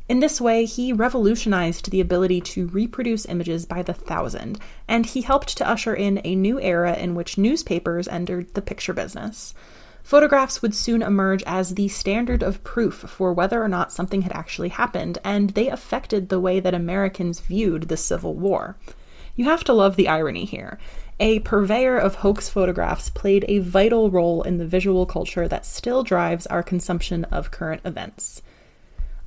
In 0.09 0.21
this 0.21 0.39
way, 0.39 0.63
he 0.63 0.93
revolutionized 0.93 1.91
the 1.91 1.99
ability 1.99 2.39
to 2.41 2.67
reproduce 2.67 3.25
images 3.25 3.65
by 3.65 3.83
the 3.83 3.93
thousand, 3.93 4.57
and 4.87 5.05
he 5.05 5.21
helped 5.21 5.57
to 5.57 5.69
usher 5.69 5.93
in 5.93 6.21
a 6.23 6.33
new 6.33 6.61
era 6.61 6.95
in 6.95 7.13
which 7.13 7.37
newspapers 7.37 8.07
entered 8.07 8.53
the 8.53 8.61
picture 8.61 8.93
business. 8.93 9.53
Photographs 10.03 10.61
would 10.61 10.73
soon 10.73 11.01
emerge 11.01 11.43
as 11.45 11.75
the 11.75 11.89
standard 11.89 12.41
of 12.41 12.63
proof 12.63 12.93
for 12.95 13.33
whether 13.33 13.61
or 13.61 13.67
not 13.67 13.91
something 13.91 14.21
had 14.21 14.31
actually 14.31 14.69
happened, 14.69 15.17
and 15.25 15.49
they 15.49 15.67
affected 15.67 16.29
the 16.29 16.39
way 16.39 16.61
that 16.61 16.73
Americans 16.73 17.41
viewed 17.41 17.83
the 17.83 17.97
Civil 17.97 18.33
War. 18.33 18.77
You 19.35 19.43
have 19.43 19.65
to 19.65 19.73
love 19.73 19.97
the 19.97 20.07
irony 20.07 20.45
here. 20.45 20.79
A 21.19 21.39
purveyor 21.39 21.97
of 21.97 22.15
hoax 22.15 22.47
photographs 22.47 23.09
played 23.09 23.43
a 23.49 23.59
vital 23.59 24.09
role 24.09 24.41
in 24.43 24.57
the 24.57 24.65
visual 24.65 25.05
culture 25.05 25.49
that 25.49 25.65
still 25.65 26.03
drives 26.03 26.47
our 26.47 26.63
consumption 26.63 27.25
of 27.25 27.51
current 27.51 27.81
events. 27.83 28.41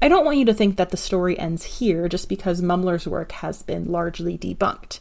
I 0.02 0.09
don't 0.09 0.25
want 0.25 0.38
you 0.38 0.45
to 0.47 0.54
think 0.54 0.76
that 0.76 0.90
the 0.90 0.97
story 0.97 1.38
ends 1.38 1.78
here 1.78 2.09
just 2.09 2.28
because 2.28 2.62
Mumler's 2.62 3.07
work 3.07 3.33
has 3.33 3.62
been 3.62 3.90
largely 3.90 4.38
debunked 4.38 5.00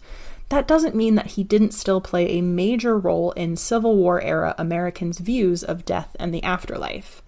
that 0.49 0.67
doesn't 0.67 0.95
mean 0.95 1.15
that 1.15 1.27
he 1.27 1.43
didn't 1.43 1.73
still 1.73 2.01
play 2.01 2.27
a 2.31 2.41
major 2.41 2.97
role 2.97 3.31
in 3.31 3.55
Civil 3.55 3.95
War 3.95 4.19
era 4.21 4.55
Americans' 4.57 5.19
views 5.19 5.63
of 5.63 5.85
death 5.85 6.15
and 6.19 6.33
the 6.33 6.43
afterlife. 6.43 7.21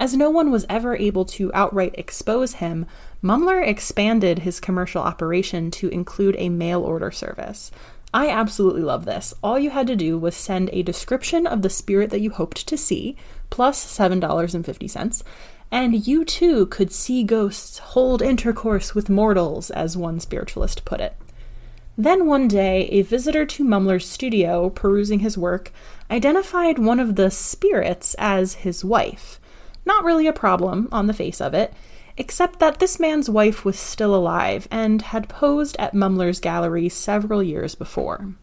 As 0.00 0.16
no 0.16 0.30
one 0.30 0.50
was 0.50 0.66
ever 0.68 0.96
able 0.96 1.24
to 1.26 1.52
outright 1.52 1.94
expose 1.98 2.54
him, 2.54 2.86
Mumler 3.22 3.66
expanded 3.66 4.40
his 4.40 4.60
commercial 4.60 5.02
operation 5.02 5.70
to 5.72 5.88
include 5.88 6.36
a 6.38 6.48
mail 6.48 6.82
order 6.82 7.10
service. 7.10 7.70
I 8.12 8.28
absolutely 8.28 8.82
love 8.82 9.04
this. 9.04 9.34
All 9.42 9.58
you 9.58 9.70
had 9.70 9.88
to 9.88 9.96
do 9.96 10.16
was 10.16 10.36
send 10.36 10.70
a 10.72 10.82
description 10.82 11.48
of 11.48 11.62
the 11.62 11.70
spirit 11.70 12.10
that 12.10 12.20
you 12.20 12.30
hoped 12.30 12.68
to 12.68 12.76
see, 12.76 13.16
plus 13.50 13.84
$7.50, 13.84 15.22
and 15.70 16.06
you 16.06 16.24
too 16.24 16.66
could 16.66 16.92
see 16.92 17.24
ghosts 17.24 17.78
hold 17.78 18.22
intercourse 18.22 18.94
with 18.94 19.10
mortals, 19.10 19.70
as 19.70 19.96
one 19.96 20.20
spiritualist 20.20 20.84
put 20.84 21.00
it. 21.00 21.16
Then 21.96 22.26
one 22.26 22.48
day, 22.48 22.88
a 22.90 23.02
visitor 23.02 23.46
to 23.46 23.64
Mumler's 23.64 24.08
studio, 24.08 24.70
perusing 24.70 25.20
his 25.20 25.38
work, 25.38 25.72
identified 26.10 26.78
one 26.78 26.98
of 26.98 27.16
the 27.16 27.30
spirits 27.30 28.14
as 28.18 28.54
his 28.54 28.84
wife. 28.84 29.38
Not 29.86 30.04
really 30.04 30.26
a 30.26 30.32
problem 30.32 30.88
on 30.90 31.06
the 31.06 31.12
face 31.12 31.40
of 31.40 31.54
it, 31.54 31.72
except 32.16 32.58
that 32.60 32.78
this 32.78 32.98
man's 32.98 33.30
wife 33.30 33.64
was 33.64 33.78
still 33.78 34.14
alive 34.14 34.66
and 34.70 35.02
had 35.02 35.28
posed 35.28 35.76
at 35.78 35.94
Mumler's 35.94 36.40
gallery 36.40 36.88
several 36.88 37.42
years 37.42 37.74
before. 37.74 38.34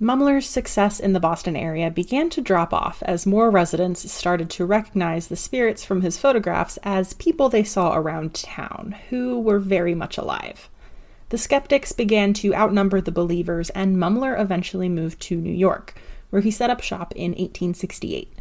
Mumler's 0.00 0.48
success 0.48 0.98
in 0.98 1.12
the 1.12 1.20
Boston 1.20 1.54
area 1.54 1.88
began 1.88 2.28
to 2.30 2.40
drop 2.40 2.74
off 2.74 3.00
as 3.06 3.26
more 3.26 3.48
residents 3.48 4.10
started 4.10 4.50
to 4.50 4.66
recognize 4.66 5.28
the 5.28 5.36
spirits 5.36 5.84
from 5.84 6.00
his 6.00 6.18
photographs 6.18 6.80
as 6.82 7.14
people 7.14 7.48
they 7.48 7.62
saw 7.62 7.94
around 7.94 8.34
town, 8.34 8.96
who 9.10 9.38
were 9.38 9.60
very 9.60 9.94
much 9.94 10.18
alive. 10.18 10.68
The 11.28 11.38
skeptics 11.38 11.92
began 11.92 12.32
to 12.34 12.54
outnumber 12.54 13.00
the 13.00 13.12
believers, 13.12 13.70
and 13.70 13.96
Mumler 13.96 14.38
eventually 14.38 14.88
moved 14.88 15.20
to 15.22 15.36
New 15.36 15.52
York, 15.52 15.94
where 16.30 16.42
he 16.42 16.50
set 16.50 16.70
up 16.70 16.82
shop 16.82 17.12
in 17.14 17.30
1868. 17.30 18.32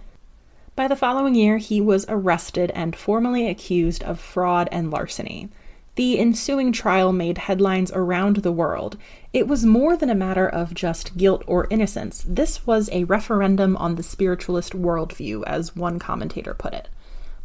By 0.75 0.88
the 0.88 0.95
following 0.95 1.36
year, 1.36 1.60
he 1.60 1.79
was 1.79 2.07
arrested 2.10 2.72
and 2.72 2.95
formally 2.95 3.48
accused 3.48 4.01
of 4.03 4.19
fraud 4.19 4.67
and 4.72 4.89
larceny. 4.89 5.50
The 5.95 6.19
ensuing 6.19 6.71
trial 6.71 7.13
made 7.13 7.38
headlines 7.38 7.91
around 7.93 8.38
the 8.38 8.51
world. 8.51 8.97
It 9.31 9.47
was 9.47 9.63
more 9.63 9.95
than 9.95 10.09
a 10.09 10.15
matter 10.15 10.47
of 10.47 10.73
just 10.73 11.15
guilt 11.17 11.43
or 11.45 11.67
innocence. 11.69 12.25
This 12.27 12.65
was 12.65 12.89
a 12.91 13.03
referendum 13.03 13.77
on 13.77 13.95
the 13.95 14.03
spiritualist 14.03 14.73
worldview, 14.73 15.43
as 15.45 15.75
one 15.75 16.00
commentator 16.00 16.55
put 16.55 16.73
it. 16.73 16.89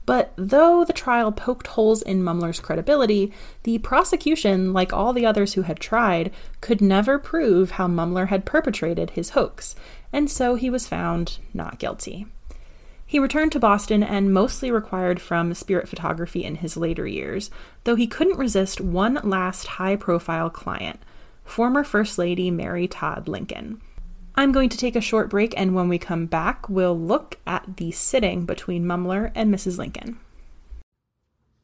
But 0.06 0.32
though 0.36 0.86
the 0.86 0.94
trial 0.94 1.30
poked 1.30 1.66
holes 1.66 2.00
in 2.00 2.22
Mumler's 2.22 2.60
credibility, 2.60 3.30
the 3.64 3.76
prosecution, 3.76 4.72
like 4.72 4.90
all 4.90 5.12
the 5.12 5.26
others 5.26 5.52
who 5.52 5.62
had 5.62 5.78
tried, 5.78 6.32
could 6.62 6.80
never 6.80 7.18
prove 7.18 7.72
how 7.72 7.86
Mumler 7.86 8.28
had 8.28 8.46
perpetrated 8.46 9.10
his 9.10 9.30
hoax, 9.30 9.76
and 10.10 10.30
so 10.30 10.54
he 10.54 10.70
was 10.70 10.88
found 10.88 11.36
not 11.52 11.78
guilty. 11.78 12.26
He 13.08 13.18
returned 13.18 13.52
to 13.52 13.58
Boston 13.58 14.02
and 14.02 14.34
mostly 14.34 14.70
required 14.70 15.18
from 15.18 15.54
spirit 15.54 15.88
photography 15.88 16.44
in 16.44 16.56
his 16.56 16.76
later 16.76 17.06
years, 17.06 17.50
though 17.84 17.94
he 17.94 18.06
couldn't 18.06 18.36
resist 18.36 18.82
one 18.82 19.18
last 19.24 19.66
high 19.66 19.96
profile 19.96 20.50
client, 20.50 21.00
former 21.42 21.82
First 21.82 22.18
Lady 22.18 22.50
Mary 22.50 22.86
Todd 22.86 23.26
Lincoln. 23.26 23.80
I'm 24.34 24.52
going 24.52 24.68
to 24.68 24.76
take 24.76 24.94
a 24.94 25.00
short 25.00 25.30
break, 25.30 25.54
and 25.56 25.74
when 25.74 25.88
we 25.88 25.96
come 25.96 26.26
back, 26.26 26.68
we'll 26.68 27.00
look 27.00 27.38
at 27.46 27.78
the 27.78 27.92
sitting 27.92 28.44
between 28.44 28.84
Mumler 28.84 29.32
and 29.34 29.52
Mrs. 29.52 29.78
Lincoln. 29.78 30.20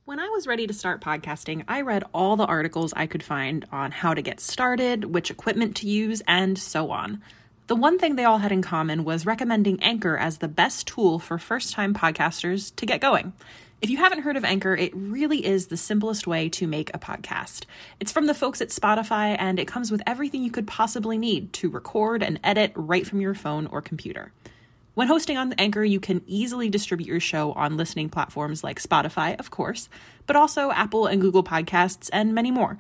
When 0.07 0.19
I 0.19 0.29
was 0.29 0.47
ready 0.47 0.67
to 0.67 0.73
start 0.73 1.03
podcasting, 1.03 1.63
I 1.69 1.83
read 1.83 2.05
all 2.15 2.37
the 2.37 2.47
articles 2.47 2.95
I 2.97 3.07
could 3.07 3.23
find 3.23 3.67
on 3.71 3.91
how 3.91 4.15
to 4.15 4.23
get 4.23 4.41
started, 4.41 5.05
which 5.05 5.31
equipment 5.31 5.77
to 5.77 5.87
use, 5.87 6.23
and 6.27 6.59
so 6.59 6.91
on. 6.91 7.23
The 7.67 7.77
one 7.77 7.99
thing 7.99 8.17
they 8.17 8.25
all 8.25 8.39
had 8.39 8.53
in 8.53 8.61
common 8.61 9.05
was 9.05 9.25
recommending 9.25 9.83
Anchor 9.83 10.19
as 10.19 10.37
the 10.37 10.49
best 10.49 10.87
tool 10.87 11.19
for 11.19 11.39
first 11.39 11.73
time 11.73 11.95
podcasters 11.95 12.77
to 12.77 12.85
get 12.85 13.01
going. 13.01 13.33
If 13.81 13.89
you 13.89 13.97
haven't 13.97 14.21
heard 14.21 14.37
of 14.37 14.45
Anchor, 14.45 14.77
it 14.77 14.93
really 14.95 15.47
is 15.47 15.69
the 15.69 15.79
simplest 15.79 16.27
way 16.27 16.51
to 16.51 16.67
make 16.67 16.91
a 16.93 16.99
podcast. 16.99 17.65
It's 18.01 18.13
from 18.13 18.27
the 18.27 18.35
folks 18.35 18.61
at 18.61 18.69
Spotify, 18.69 19.35
and 19.39 19.59
it 19.59 19.67
comes 19.67 19.91
with 19.91 20.03
everything 20.07 20.43
you 20.43 20.51
could 20.51 20.67
possibly 20.67 21.17
need 21.17 21.55
to 21.55 21.71
record 21.71 22.23
and 22.23 22.39
edit 22.45 22.73
right 22.75 23.07
from 23.07 23.23
your 23.23 23.35
phone 23.35 23.67
or 23.69 23.81
computer. 23.81 24.31
When 24.93 25.09
hosting 25.09 25.39
on 25.39 25.55
Anchor, 25.55 25.85
you 25.85 26.01
can 26.01 26.21
easily 26.27 26.69
distribute 26.69 27.09
your 27.09 27.19
show 27.19 27.53
on 27.53 27.79
listening 27.79 28.11
platforms 28.11 28.63
like 28.63 28.79
Spotify, 28.79 29.41
of 29.41 29.51
course, 29.51 29.89
but 30.27 30.37
also 30.37 30.71
Apple 30.71 31.07
and 31.07 31.19
Google 31.19 31.43
Podcasts 31.43 32.11
and 32.13 32.35
many 32.35 32.51
more. 32.51 32.77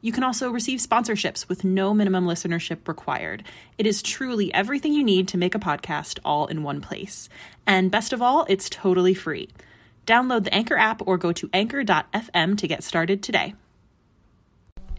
You 0.00 0.12
can 0.12 0.22
also 0.22 0.50
receive 0.50 0.78
sponsorships 0.78 1.48
with 1.48 1.64
no 1.64 1.92
minimum 1.92 2.24
listenership 2.24 2.86
required. 2.86 3.42
It 3.78 3.86
is 3.86 4.00
truly 4.00 4.52
everything 4.54 4.92
you 4.92 5.02
need 5.02 5.26
to 5.28 5.38
make 5.38 5.54
a 5.54 5.58
podcast 5.58 6.20
all 6.24 6.46
in 6.46 6.62
one 6.62 6.80
place. 6.80 7.28
And 7.66 7.90
best 7.90 8.12
of 8.12 8.22
all, 8.22 8.46
it's 8.48 8.68
totally 8.68 9.14
free. 9.14 9.48
Download 10.06 10.44
the 10.44 10.54
Anchor 10.54 10.76
app 10.76 11.02
or 11.06 11.18
go 11.18 11.32
to 11.32 11.50
anchor.fm 11.52 12.58
to 12.58 12.68
get 12.68 12.84
started 12.84 13.22
today. 13.22 13.54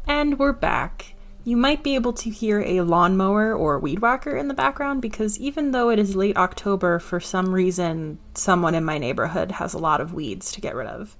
And 0.05 0.37
we're 0.37 0.53
back. 0.53 1.15
You 1.45 1.55
might 1.55 1.81
be 1.81 1.95
able 1.95 2.13
to 2.13 2.29
hear 2.29 2.61
a 2.61 2.81
lawnmower 2.81 3.55
or 3.55 3.79
weed 3.79 3.99
whacker 3.99 4.35
in 4.35 4.49
the 4.49 4.53
background 4.53 5.01
because 5.01 5.39
even 5.39 5.71
though 5.71 5.89
it 5.89 5.97
is 5.97 6.15
late 6.15 6.35
October, 6.35 6.99
for 6.99 7.19
some 7.19 7.53
reason, 7.53 8.19
someone 8.33 8.75
in 8.75 8.83
my 8.83 8.97
neighborhood 8.97 9.51
has 9.53 9.73
a 9.73 9.79
lot 9.79 10.01
of 10.01 10.13
weeds 10.13 10.51
to 10.51 10.61
get 10.61 10.75
rid 10.75 10.87
of. 10.87 11.15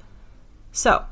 So, 0.71 1.05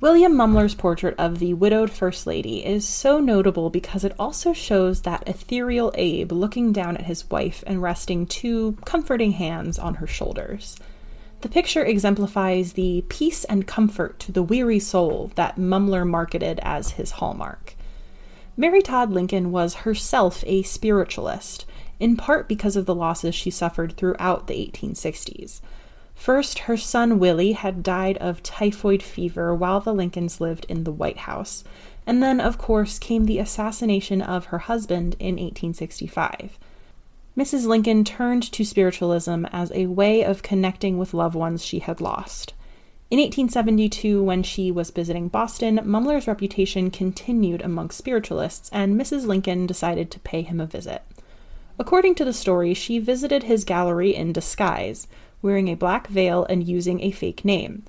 William 0.00 0.32
Mumler's 0.32 0.74
portrait 0.74 1.14
of 1.18 1.40
the 1.40 1.52
widowed 1.52 1.90
First 1.90 2.26
Lady 2.26 2.64
is 2.64 2.88
so 2.88 3.20
notable 3.20 3.68
because 3.68 4.02
it 4.02 4.14
also 4.18 4.54
shows 4.54 5.02
that 5.02 5.22
ethereal 5.26 5.92
Abe 5.94 6.32
looking 6.32 6.72
down 6.72 6.96
at 6.96 7.04
his 7.04 7.30
wife 7.30 7.62
and 7.66 7.82
resting 7.82 8.26
two 8.26 8.78
comforting 8.86 9.32
hands 9.32 9.78
on 9.78 9.96
her 9.96 10.06
shoulders. 10.06 10.78
The 11.42 11.50
picture 11.50 11.84
exemplifies 11.84 12.72
the 12.72 13.04
peace 13.10 13.44
and 13.44 13.66
comfort 13.66 14.18
to 14.20 14.32
the 14.32 14.42
weary 14.42 14.78
soul 14.78 15.32
that 15.34 15.58
Mumler 15.58 16.08
marketed 16.08 16.60
as 16.62 16.92
his 16.92 17.10
hallmark. 17.12 17.74
Mary 18.56 18.80
Todd 18.80 19.12
Lincoln 19.12 19.52
was 19.52 19.74
herself 19.84 20.42
a 20.46 20.62
spiritualist, 20.62 21.66
in 21.98 22.16
part 22.16 22.48
because 22.48 22.74
of 22.74 22.86
the 22.86 22.94
losses 22.94 23.34
she 23.34 23.50
suffered 23.50 23.98
throughout 23.98 24.46
the 24.46 24.54
1860s. 24.54 25.60
First, 26.20 26.58
her 26.60 26.76
son 26.76 27.18
Willie 27.18 27.52
had 27.52 27.82
died 27.82 28.18
of 28.18 28.42
typhoid 28.42 29.02
fever 29.02 29.54
while 29.54 29.80
the 29.80 29.94
Lincolns 29.94 30.38
lived 30.38 30.66
in 30.68 30.84
the 30.84 30.92
White 30.92 31.20
House, 31.20 31.64
and 32.06 32.22
then, 32.22 32.40
of 32.40 32.58
course, 32.58 32.98
came 32.98 33.24
the 33.24 33.38
assassination 33.38 34.20
of 34.20 34.44
her 34.46 34.58
husband 34.58 35.16
in 35.18 35.36
1865. 35.36 36.58
Mrs. 37.38 37.64
Lincoln 37.64 38.04
turned 38.04 38.42
to 38.52 38.66
spiritualism 38.66 39.46
as 39.50 39.72
a 39.72 39.86
way 39.86 40.22
of 40.22 40.42
connecting 40.42 40.98
with 40.98 41.14
loved 41.14 41.34
ones 41.34 41.64
she 41.64 41.78
had 41.78 42.02
lost. 42.02 42.52
In 43.10 43.18
1872, 43.18 44.22
when 44.22 44.42
she 44.42 44.70
was 44.70 44.90
visiting 44.90 45.28
Boston, 45.28 45.80
Mumler's 45.84 46.28
reputation 46.28 46.90
continued 46.90 47.62
among 47.62 47.88
spiritualists, 47.88 48.68
and 48.74 49.00
Mrs. 49.00 49.24
Lincoln 49.24 49.66
decided 49.66 50.10
to 50.10 50.20
pay 50.20 50.42
him 50.42 50.60
a 50.60 50.66
visit. 50.66 51.00
According 51.78 52.16
to 52.16 52.26
the 52.26 52.34
story, 52.34 52.74
she 52.74 52.98
visited 52.98 53.44
his 53.44 53.64
gallery 53.64 54.14
in 54.14 54.34
disguise, 54.34 55.08
wearing 55.42 55.68
a 55.68 55.74
black 55.74 56.06
veil 56.08 56.44
and 56.48 56.66
using 56.66 57.00
a 57.00 57.10
fake 57.10 57.44
name. 57.44 57.84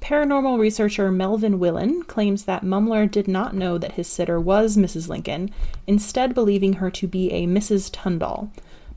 Paranormal 0.00 0.58
researcher 0.58 1.10
Melvyn 1.10 1.58
Willin 1.58 2.02
claims 2.04 2.44
that 2.44 2.62
Mumler 2.64 3.10
did 3.10 3.26
not 3.26 3.54
know 3.54 3.78
that 3.78 3.92
his 3.92 4.06
sitter 4.06 4.38
was 4.38 4.76
Mrs. 4.76 5.08
Lincoln, 5.08 5.50
instead, 5.86 6.34
believing 6.34 6.74
her 6.74 6.90
to 6.92 7.08
be 7.08 7.32
a 7.32 7.46
Mrs. 7.46 7.90
Tundall. 7.90 8.50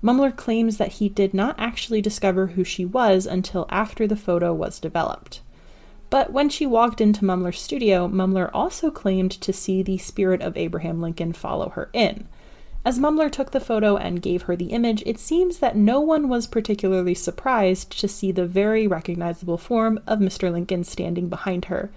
Mumler 0.04 0.36
claims 0.36 0.78
that 0.78 0.94
he 0.94 1.10
did 1.10 1.34
not 1.34 1.56
actually 1.58 2.02
discover 2.02 2.48
who 2.48 2.64
she 2.64 2.86
was 2.86 3.26
until 3.26 3.66
after 3.70 4.08
the 4.08 4.16
photo 4.16 4.54
was 4.54 4.80
developed. 4.80 5.42
But 6.10 6.34
when 6.34 6.50
she 6.50 6.66
walked 6.66 7.00
into 7.00 7.22
Mumler's 7.22 7.62
studio, 7.62 8.08
Mumler 8.08 8.50
also 8.54 8.92
claimed 8.92 9.32
to 9.32 9.54
see 9.54 9.82
the 9.82 9.98
spirit 9.98 10.42
of 10.42 10.58
Abraham 10.58 11.02
Lincoln 11.02 11.34
follow 11.34 11.70
her 11.70 11.90
in. 11.94 12.28
As 12.84 12.98
Mumler 12.98 13.32
took 13.32 13.52
the 13.52 13.60
photo 13.60 13.96
and 13.96 14.24
gave 14.24 14.44
her 14.44 14.56
the 14.56 14.72
image, 14.72 15.04
it 15.06 15.20
seems 15.20 15.60
that 15.60 15.76
no 15.76 16.00
one 16.00 16.28
was 16.28 16.48
particularly 16.48 17.14
surprised 17.14 18.00
to 18.00 18.08
see 18.08 18.32
the 18.32 18.48
very 18.48 18.88
recognizable 18.88 19.60
form 19.60 20.00
of 20.08 20.20
Mr. 20.20 20.52
Lincoln 20.52 20.84
standing 20.84 21.30
behind 21.30 21.66
her. 21.66 21.92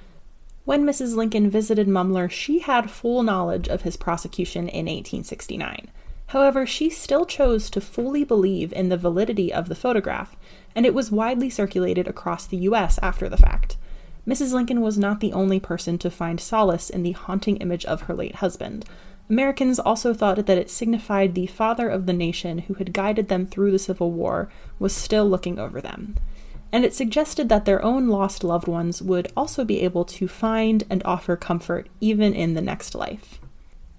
When 0.66 0.84
Mrs. 0.84 1.16
Lincoln 1.16 1.48
visited 1.48 1.88
Mumler, 1.88 2.30
she 2.30 2.58
had 2.58 2.90
full 2.90 3.22
knowledge 3.22 3.66
of 3.68 3.82
his 3.82 3.96
prosecution 3.96 4.68
in 4.68 4.86
1869. 4.86 5.90
However, 6.28 6.66
she 6.66 6.90
still 6.90 7.24
chose 7.24 7.70
to 7.70 7.80
fully 7.80 8.24
believe 8.24 8.72
in 8.72 8.88
the 8.88 8.96
validity 8.96 9.52
of 9.52 9.68
the 9.68 9.74
photograph, 9.74 10.36
and 10.74 10.84
it 10.84 10.94
was 10.94 11.10
widely 11.10 11.48
circulated 11.48 12.08
across 12.08 12.46
the 12.46 12.56
US 12.58 12.98
after 13.02 13.28
the 13.28 13.36
fact. 13.36 13.78
Mrs. 14.26 14.52
Lincoln 14.52 14.80
was 14.80 14.98
not 14.98 15.20
the 15.20 15.32
only 15.32 15.60
person 15.60 15.98
to 15.98 16.10
find 16.10 16.40
solace 16.40 16.88
in 16.88 17.02
the 17.02 17.12
haunting 17.12 17.56
image 17.58 17.84
of 17.84 18.02
her 18.02 18.14
late 18.14 18.36
husband. 18.36 18.86
Americans 19.30 19.78
also 19.78 20.12
thought 20.12 20.44
that 20.44 20.58
it 20.58 20.70
signified 20.70 21.34
the 21.34 21.46
father 21.46 21.88
of 21.88 22.06
the 22.06 22.12
nation 22.12 22.58
who 22.58 22.74
had 22.74 22.92
guided 22.92 23.28
them 23.28 23.46
through 23.46 23.70
the 23.70 23.78
Civil 23.78 24.10
War 24.10 24.50
was 24.78 24.94
still 24.94 25.28
looking 25.28 25.58
over 25.58 25.80
them. 25.80 26.16
And 26.70 26.84
it 26.84 26.94
suggested 26.94 27.48
that 27.48 27.64
their 27.64 27.82
own 27.82 28.08
lost 28.08 28.44
loved 28.44 28.66
ones 28.66 29.00
would 29.00 29.32
also 29.36 29.64
be 29.64 29.80
able 29.80 30.04
to 30.06 30.28
find 30.28 30.84
and 30.90 31.02
offer 31.04 31.36
comfort 31.36 31.88
even 32.00 32.34
in 32.34 32.54
the 32.54 32.60
next 32.60 32.94
life. 32.94 33.38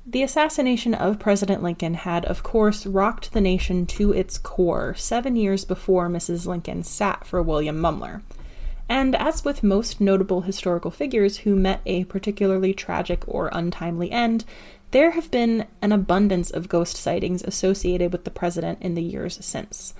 The 0.05 0.21
assassination 0.21 0.93
of 0.93 1.17
President 1.17 1.63
Lincoln 1.63 1.95
had, 1.95 2.25
of 2.25 2.43
course, 2.43 2.85
rocked 2.85 3.33
the 3.33 3.41
nation 3.41 3.87
to 3.87 4.11
its 4.11 4.37
core 4.37 4.93
seven 4.93 5.35
years 5.35 5.65
before 5.65 6.09
Mrs. 6.09 6.45
Lincoln 6.45 6.83
sat 6.83 7.25
for 7.25 7.41
William 7.41 7.77
Mumler. 7.77 8.21
And 8.87 9.15
as 9.15 9.43
with 9.43 9.63
most 9.63 9.99
notable 9.99 10.41
historical 10.41 10.91
figures 10.91 11.37
who 11.37 11.55
met 11.55 11.81
a 11.87 12.03
particularly 12.03 12.71
tragic 12.71 13.23
or 13.27 13.49
untimely 13.51 14.11
end, 14.11 14.45
there 14.91 15.11
have 15.11 15.31
been 15.31 15.67
an 15.81 15.91
abundance 15.91 16.51
of 16.51 16.69
ghost 16.69 16.95
sightings 16.95 17.43
associated 17.43 18.11
with 18.11 18.23
the 18.23 18.31
president 18.31 18.81
in 18.81 18.95
the 18.95 19.03
years 19.03 19.43
since. 19.43 19.93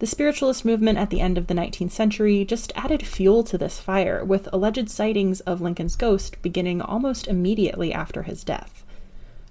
The 0.00 0.06
spiritualist 0.06 0.64
movement 0.64 0.96
at 0.96 1.10
the 1.10 1.20
end 1.20 1.36
of 1.36 1.46
the 1.46 1.54
19th 1.54 1.90
century 1.90 2.42
just 2.46 2.72
added 2.74 3.06
fuel 3.06 3.44
to 3.44 3.58
this 3.58 3.80
fire, 3.80 4.24
with 4.24 4.48
alleged 4.50 4.88
sightings 4.88 5.40
of 5.40 5.60
Lincoln's 5.60 5.94
ghost 5.94 6.40
beginning 6.40 6.80
almost 6.80 7.28
immediately 7.28 7.92
after 7.92 8.22
his 8.22 8.42
death. 8.42 8.82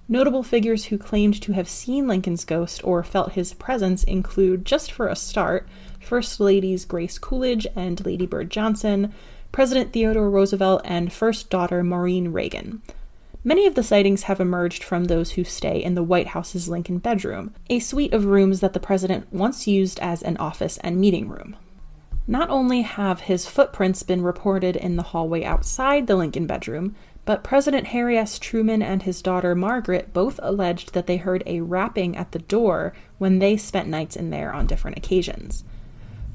Notable 0.08 0.42
figures 0.42 0.86
who 0.86 0.98
claimed 0.98 1.40
to 1.42 1.52
have 1.52 1.68
seen 1.68 2.08
Lincoln's 2.08 2.44
ghost 2.44 2.82
or 2.82 3.04
felt 3.04 3.34
his 3.34 3.54
presence 3.54 4.02
include, 4.02 4.64
just 4.64 4.90
for 4.90 5.06
a 5.06 5.14
start, 5.14 5.68
First 6.00 6.40
Ladies 6.40 6.84
Grace 6.84 7.16
Coolidge 7.16 7.68
and 7.76 8.04
Lady 8.04 8.26
Bird 8.26 8.50
Johnson, 8.50 9.14
President 9.52 9.92
Theodore 9.92 10.28
Roosevelt, 10.28 10.82
and 10.84 11.12
First 11.12 11.48
Daughter 11.48 11.84
Maureen 11.84 12.32
Reagan. 12.32 12.82
Many 13.42 13.66
of 13.66 13.74
the 13.74 13.82
sightings 13.82 14.24
have 14.24 14.38
emerged 14.38 14.84
from 14.84 15.04
those 15.04 15.32
who 15.32 15.44
stay 15.44 15.82
in 15.82 15.94
the 15.94 16.02
White 16.02 16.28
House's 16.28 16.68
Lincoln 16.68 16.98
bedroom, 16.98 17.54
a 17.70 17.78
suite 17.78 18.12
of 18.12 18.26
rooms 18.26 18.60
that 18.60 18.74
the 18.74 18.80
president 18.80 19.32
once 19.32 19.66
used 19.66 19.98
as 20.00 20.22
an 20.22 20.36
office 20.36 20.76
and 20.78 21.00
meeting 21.00 21.26
room. 21.26 21.56
Not 22.26 22.50
only 22.50 22.82
have 22.82 23.22
his 23.22 23.46
footprints 23.46 24.02
been 24.02 24.20
reported 24.20 24.76
in 24.76 24.96
the 24.96 25.04
hallway 25.04 25.42
outside 25.42 26.06
the 26.06 26.16
Lincoln 26.16 26.46
bedroom, 26.46 26.94
but 27.24 27.42
President 27.42 27.86
Harry 27.88 28.18
S. 28.18 28.38
Truman 28.38 28.82
and 28.82 29.04
his 29.04 29.22
daughter 29.22 29.54
Margaret 29.54 30.12
both 30.12 30.38
alleged 30.42 30.92
that 30.92 31.06
they 31.06 31.16
heard 31.16 31.42
a 31.46 31.62
rapping 31.62 32.18
at 32.18 32.32
the 32.32 32.40
door 32.40 32.92
when 33.16 33.38
they 33.38 33.56
spent 33.56 33.88
nights 33.88 34.16
in 34.16 34.28
there 34.28 34.52
on 34.52 34.66
different 34.66 34.98
occasions. 34.98 35.64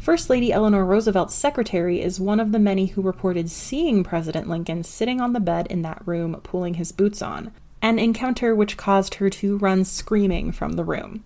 First 0.05 0.29
Lady 0.29 0.53
Eleanor 0.53 0.85
Roosevelt's 0.85 1.33
secretary 1.33 1.99
is 1.99 2.19
one 2.19 2.39
of 2.39 2.51
the 2.51 2.59
many 2.59 2.85
who 2.85 3.01
reported 3.01 3.49
seeing 3.49 4.03
President 4.03 4.47
Lincoln 4.47 4.83
sitting 4.83 5.19
on 5.19 5.33
the 5.33 5.39
bed 5.39 5.65
in 5.65 5.81
that 5.81 6.03
room 6.05 6.39
pulling 6.43 6.75
his 6.75 6.91
boots 6.91 7.23
on, 7.23 7.51
an 7.81 7.97
encounter 7.97 8.53
which 8.53 8.77
caused 8.77 9.15
her 9.15 9.31
to 9.31 9.57
run 9.57 9.83
screaming 9.83 10.51
from 10.51 10.73
the 10.73 10.83
room. 10.83 11.23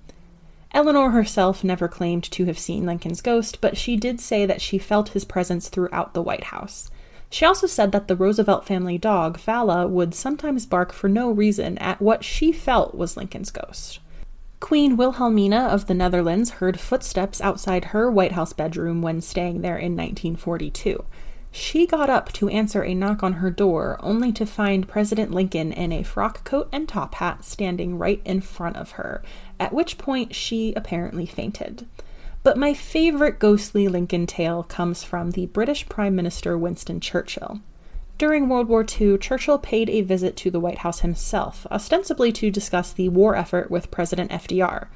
Eleanor 0.71 1.09
herself 1.09 1.61
never 1.61 1.89
claimed 1.89 2.23
to 2.31 2.45
have 2.45 2.57
seen 2.57 2.85
Lincoln's 2.85 3.19
ghost, 3.19 3.59
but 3.59 3.75
she 3.75 3.97
did 3.97 4.21
say 4.21 4.45
that 4.45 4.61
she 4.61 4.77
felt 4.77 5.09
his 5.09 5.25
presence 5.25 5.67
throughout 5.67 6.13
the 6.13 6.21
White 6.21 6.45
House. 6.45 6.89
She 7.29 7.43
also 7.43 7.67
said 7.67 7.91
that 7.91 8.07
the 8.07 8.15
Roosevelt 8.15 8.65
family 8.65 8.97
dog, 8.97 9.37
Fala, 9.37 9.89
would 9.89 10.15
sometimes 10.15 10.65
bark 10.65 10.93
for 10.93 11.09
no 11.09 11.29
reason 11.29 11.77
at 11.79 12.01
what 12.01 12.23
she 12.23 12.53
felt 12.53 12.95
was 12.95 13.17
Lincoln's 13.17 13.51
ghost. 13.51 13.99
Queen 14.59 14.97
Wilhelmina 14.97 15.57
of 15.57 15.87
the 15.87 15.93
Netherlands 15.93 16.51
heard 16.51 16.79
footsteps 16.79 17.39
outside 17.39 17.85
her 17.85 18.11
White 18.11 18.33
House 18.33 18.53
bedroom 18.53 19.01
when 19.01 19.21
staying 19.21 19.61
there 19.61 19.77
in 19.77 19.95
1942. 19.95 21.05
She 21.51 21.87
got 21.87 22.09
up 22.09 22.31
to 22.33 22.49
answer 22.49 22.83
a 22.83 22.93
knock 22.93 23.23
on 23.23 23.33
her 23.33 23.49
door, 23.49 23.97
only 24.01 24.31
to 24.33 24.45
find 24.45 24.87
President 24.87 25.31
Lincoln 25.31 25.71
in 25.71 25.91
a 25.91 26.03
frock 26.03 26.43
coat 26.43 26.69
and 26.71 26.87
top 26.87 27.15
hat 27.15 27.43
standing 27.43 27.97
right 27.97 28.21
in 28.23 28.41
front 28.41 28.75
of 28.75 28.91
her, 28.91 29.23
at 29.59 29.73
which 29.73 29.97
point 29.97 30.35
she 30.35 30.73
apparently 30.75 31.25
fainted. 31.25 31.87
But 32.43 32.57
my 32.57 32.73
favorite 32.73 33.39
ghostly 33.39 33.87
Lincoln 33.87 34.27
tale 34.27 34.63
comes 34.63 35.03
from 35.03 35.31
the 35.31 35.47
British 35.47 35.89
Prime 35.89 36.15
Minister 36.15 36.57
Winston 36.57 36.99
Churchill. 36.99 37.61
During 38.19 38.49
World 38.49 38.67
War 38.67 38.85
II, 38.85 39.17
Churchill 39.17 39.57
paid 39.57 39.89
a 39.89 40.01
visit 40.01 40.35
to 40.35 40.51
the 40.51 40.59
White 40.59 40.79
House 40.79 40.99
himself, 40.99 41.65
ostensibly 41.71 42.33
to 42.33 42.51
discuss 42.51 42.91
the 42.91 43.07
war 43.07 43.33
effort 43.33 43.71
with 43.71 43.91
President 43.91 44.29
FDR. 44.29 44.87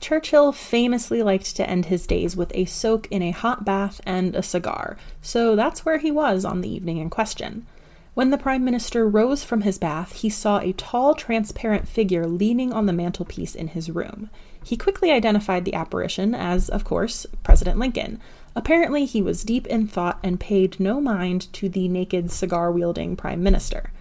Churchill 0.00 0.52
famously 0.52 1.22
liked 1.22 1.56
to 1.56 1.68
end 1.68 1.86
his 1.86 2.06
days 2.06 2.36
with 2.36 2.52
a 2.54 2.66
soak 2.66 3.08
in 3.10 3.22
a 3.22 3.30
hot 3.30 3.64
bath 3.64 4.02
and 4.04 4.36
a 4.36 4.42
cigar, 4.42 4.98
so 5.22 5.56
that's 5.56 5.86
where 5.86 5.96
he 5.96 6.10
was 6.10 6.44
on 6.44 6.60
the 6.60 6.68
evening 6.68 6.98
in 6.98 7.08
question. 7.08 7.66
When 8.12 8.28
the 8.28 8.36
Prime 8.36 8.66
Minister 8.66 9.08
rose 9.08 9.42
from 9.42 9.62
his 9.62 9.78
bath, 9.78 10.16
he 10.16 10.28
saw 10.28 10.58
a 10.58 10.72
tall, 10.72 11.14
transparent 11.14 11.88
figure 11.88 12.26
leaning 12.26 12.74
on 12.74 12.84
the 12.84 12.92
mantelpiece 12.92 13.54
in 13.54 13.68
his 13.68 13.90
room. 13.90 14.28
He 14.62 14.76
quickly 14.76 15.10
identified 15.10 15.64
the 15.64 15.72
apparition 15.72 16.34
as, 16.34 16.68
of 16.68 16.84
course, 16.84 17.26
President 17.42 17.78
Lincoln, 17.78 18.20
Apparently, 18.58 19.04
he 19.04 19.22
was 19.22 19.44
deep 19.44 19.68
in 19.68 19.86
thought 19.86 20.18
and 20.20 20.40
paid 20.40 20.80
no 20.80 21.00
mind 21.00 21.46
to 21.52 21.68
the 21.68 21.86
naked 21.86 22.28
cigar 22.28 22.72
wielding 22.72 23.14
prime 23.14 23.40
minister. 23.40 23.92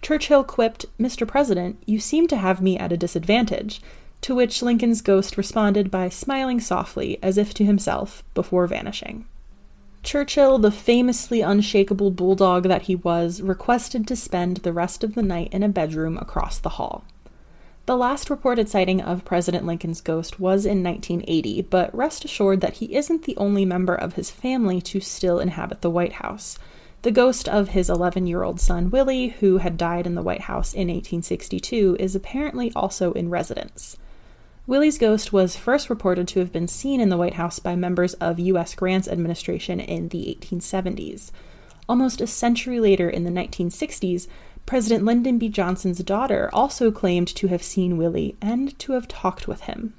Churchill 0.00 0.42
quipped, 0.42 0.86
Mr. 0.98 1.24
President, 1.24 1.80
you 1.86 2.00
seem 2.00 2.26
to 2.26 2.36
have 2.36 2.60
me 2.60 2.76
at 2.76 2.90
a 2.90 2.96
disadvantage, 2.96 3.80
to 4.20 4.34
which 4.34 4.60
Lincoln's 4.60 5.02
ghost 5.02 5.36
responded 5.36 5.88
by 5.88 6.08
smiling 6.08 6.58
softly, 6.58 7.16
as 7.22 7.38
if 7.38 7.54
to 7.54 7.64
himself, 7.64 8.24
before 8.34 8.66
vanishing. 8.66 9.24
Churchill, 10.02 10.58
the 10.58 10.72
famously 10.72 11.40
unshakable 11.40 12.10
bulldog 12.10 12.64
that 12.64 12.82
he 12.82 12.96
was, 12.96 13.40
requested 13.40 14.08
to 14.08 14.16
spend 14.16 14.56
the 14.58 14.72
rest 14.72 15.04
of 15.04 15.14
the 15.14 15.22
night 15.22 15.48
in 15.52 15.62
a 15.62 15.68
bedroom 15.68 16.18
across 16.18 16.58
the 16.58 16.70
hall. 16.70 17.04
The 17.86 17.96
last 17.96 18.30
reported 18.30 18.68
sighting 18.68 19.00
of 19.00 19.24
President 19.24 19.66
Lincoln's 19.66 20.00
ghost 20.00 20.38
was 20.38 20.64
in 20.64 20.84
1980, 20.84 21.62
but 21.62 21.92
rest 21.94 22.24
assured 22.24 22.60
that 22.60 22.74
he 22.74 22.94
isn't 22.94 23.24
the 23.24 23.36
only 23.36 23.64
member 23.64 23.94
of 23.94 24.14
his 24.14 24.30
family 24.30 24.80
to 24.82 25.00
still 25.00 25.40
inhabit 25.40 25.80
the 25.80 25.90
White 25.90 26.14
House. 26.14 26.60
The 27.02 27.10
ghost 27.10 27.48
of 27.48 27.70
his 27.70 27.90
11 27.90 28.28
year 28.28 28.44
old 28.44 28.60
son 28.60 28.88
Willie, 28.90 29.30
who 29.40 29.58
had 29.58 29.76
died 29.76 30.06
in 30.06 30.14
the 30.14 30.22
White 30.22 30.42
House 30.42 30.72
in 30.72 30.86
1862, 30.86 31.96
is 31.98 32.14
apparently 32.14 32.70
also 32.76 33.12
in 33.14 33.30
residence. 33.30 33.96
Willie's 34.68 34.98
ghost 34.98 35.32
was 35.32 35.56
first 35.56 35.90
reported 35.90 36.28
to 36.28 36.38
have 36.38 36.52
been 36.52 36.68
seen 36.68 37.00
in 37.00 37.08
the 37.08 37.16
White 37.16 37.34
House 37.34 37.58
by 37.58 37.74
members 37.74 38.14
of 38.14 38.38
U.S. 38.38 38.76
Grant's 38.76 39.08
administration 39.08 39.80
in 39.80 40.10
the 40.10 40.38
1870s. 40.40 41.32
Almost 41.88 42.20
a 42.20 42.28
century 42.28 42.78
later, 42.78 43.10
in 43.10 43.24
the 43.24 43.30
1960s, 43.30 44.28
President 44.66 45.04
Lyndon 45.04 45.38
B. 45.38 45.48
Johnson's 45.48 46.02
daughter 46.02 46.48
also 46.52 46.90
claimed 46.90 47.28
to 47.28 47.48
have 47.48 47.62
seen 47.62 47.96
Willie 47.96 48.36
and 48.40 48.78
to 48.78 48.92
have 48.92 49.08
talked 49.08 49.46
with 49.46 49.62
him. 49.62 49.94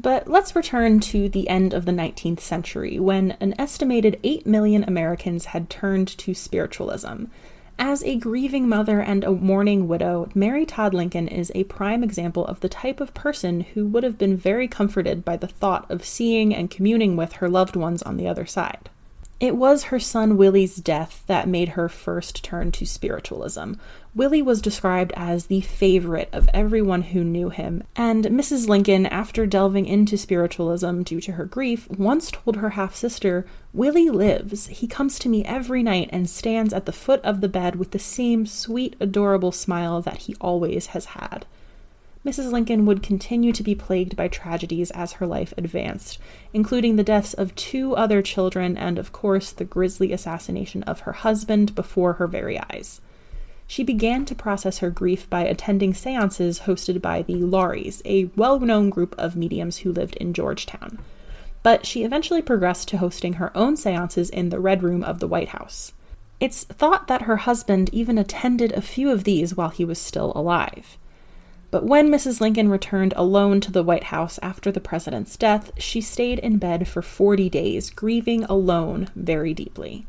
But 0.00 0.28
let's 0.28 0.54
return 0.54 1.00
to 1.00 1.28
the 1.28 1.48
end 1.48 1.74
of 1.74 1.84
the 1.84 1.92
19th 1.92 2.40
century 2.40 3.00
when 3.00 3.32
an 3.40 3.54
estimated 3.58 4.20
8 4.22 4.46
million 4.46 4.84
Americans 4.84 5.46
had 5.46 5.68
turned 5.68 6.06
to 6.18 6.34
spiritualism. 6.34 7.24
As 7.80 8.02
a 8.04 8.16
grieving 8.16 8.68
mother 8.68 9.00
and 9.00 9.24
a 9.24 9.30
mourning 9.32 9.88
widow, 9.88 10.28
Mary 10.34 10.66
Todd 10.66 10.94
Lincoln 10.94 11.28
is 11.28 11.52
a 11.54 11.64
prime 11.64 12.04
example 12.04 12.44
of 12.46 12.60
the 12.60 12.68
type 12.68 13.00
of 13.00 13.14
person 13.14 13.60
who 13.60 13.86
would 13.86 14.02
have 14.02 14.18
been 14.18 14.36
very 14.36 14.68
comforted 14.68 15.24
by 15.24 15.36
the 15.36 15.46
thought 15.46 15.88
of 15.90 16.04
seeing 16.04 16.54
and 16.54 16.70
communing 16.70 17.16
with 17.16 17.34
her 17.34 17.48
loved 17.48 17.76
ones 17.76 18.02
on 18.02 18.16
the 18.16 18.26
other 18.28 18.46
side. 18.46 18.90
It 19.40 19.56
was 19.56 19.84
her 19.84 20.00
son 20.00 20.36
Willie's 20.36 20.74
death 20.76 21.22
that 21.28 21.46
made 21.46 21.70
her 21.70 21.88
first 21.88 22.42
turn 22.42 22.72
to 22.72 22.84
spiritualism. 22.84 23.74
Willie 24.12 24.42
was 24.42 24.60
described 24.60 25.12
as 25.14 25.46
the 25.46 25.60
favorite 25.60 26.28
of 26.32 26.50
everyone 26.52 27.02
who 27.02 27.22
knew 27.22 27.48
him, 27.48 27.84
and 27.94 28.24
Mrs. 28.24 28.66
Lincoln, 28.66 29.06
after 29.06 29.46
delving 29.46 29.86
into 29.86 30.18
spiritualism 30.18 31.02
due 31.02 31.20
to 31.20 31.32
her 31.32 31.44
grief, 31.44 31.88
once 31.88 32.32
told 32.32 32.56
her 32.56 32.70
half 32.70 32.96
sister, 32.96 33.46
Willie 33.72 34.10
lives. 34.10 34.66
He 34.66 34.88
comes 34.88 35.20
to 35.20 35.28
me 35.28 35.44
every 35.44 35.84
night 35.84 36.10
and 36.12 36.28
stands 36.28 36.72
at 36.72 36.86
the 36.86 36.92
foot 36.92 37.20
of 37.22 37.40
the 37.40 37.48
bed 37.48 37.76
with 37.76 37.92
the 37.92 38.00
same 38.00 38.44
sweet, 38.44 38.96
adorable 38.98 39.52
smile 39.52 40.02
that 40.02 40.22
he 40.22 40.34
always 40.40 40.86
has 40.86 41.04
had. 41.04 41.46
Mrs. 42.28 42.52
Lincoln 42.52 42.84
would 42.84 43.02
continue 43.02 43.54
to 43.54 43.62
be 43.62 43.74
plagued 43.74 44.14
by 44.14 44.28
tragedies 44.28 44.90
as 44.90 45.12
her 45.12 45.26
life 45.26 45.54
advanced, 45.56 46.18
including 46.52 46.96
the 46.96 47.02
deaths 47.02 47.32
of 47.32 47.54
two 47.54 47.96
other 47.96 48.20
children 48.20 48.76
and, 48.76 48.98
of 48.98 49.12
course, 49.12 49.50
the 49.50 49.64
grisly 49.64 50.12
assassination 50.12 50.82
of 50.82 51.00
her 51.00 51.12
husband 51.12 51.74
before 51.74 52.12
her 52.14 52.26
very 52.26 52.60
eyes. 52.60 53.00
She 53.66 53.82
began 53.82 54.26
to 54.26 54.34
process 54.34 54.80
her 54.80 54.90
grief 54.90 55.30
by 55.30 55.46
attending 55.46 55.94
seances 55.94 56.60
hosted 56.66 57.00
by 57.00 57.22
the 57.22 57.36
Lauries, 57.36 58.02
a 58.04 58.26
well 58.36 58.60
known 58.60 58.90
group 58.90 59.14
of 59.16 59.34
mediums 59.34 59.78
who 59.78 59.90
lived 59.90 60.16
in 60.16 60.34
Georgetown. 60.34 60.98
But 61.62 61.86
she 61.86 62.04
eventually 62.04 62.42
progressed 62.42 62.88
to 62.88 62.98
hosting 62.98 63.34
her 63.34 63.56
own 63.56 63.74
seances 63.74 64.28
in 64.28 64.50
the 64.50 64.60
Red 64.60 64.82
Room 64.82 65.02
of 65.02 65.20
the 65.20 65.28
White 65.28 65.48
House. 65.48 65.94
It's 66.40 66.64
thought 66.64 67.06
that 67.06 67.22
her 67.22 67.38
husband 67.38 67.88
even 67.90 68.18
attended 68.18 68.72
a 68.72 68.82
few 68.82 69.10
of 69.10 69.24
these 69.24 69.54
while 69.54 69.70
he 69.70 69.86
was 69.86 69.98
still 69.98 70.34
alive. 70.34 70.98
But 71.70 71.84
when 71.84 72.08
Mrs. 72.08 72.40
Lincoln 72.40 72.68
returned 72.70 73.12
alone 73.14 73.60
to 73.60 73.70
the 73.70 73.82
White 73.82 74.04
House 74.04 74.38
after 74.42 74.72
the 74.72 74.80
president's 74.80 75.36
death, 75.36 75.70
she 75.76 76.00
stayed 76.00 76.38
in 76.38 76.56
bed 76.56 76.88
for 76.88 77.02
40 77.02 77.50
days, 77.50 77.90
grieving 77.90 78.44
alone 78.44 79.08
very 79.14 79.52
deeply. 79.52 80.06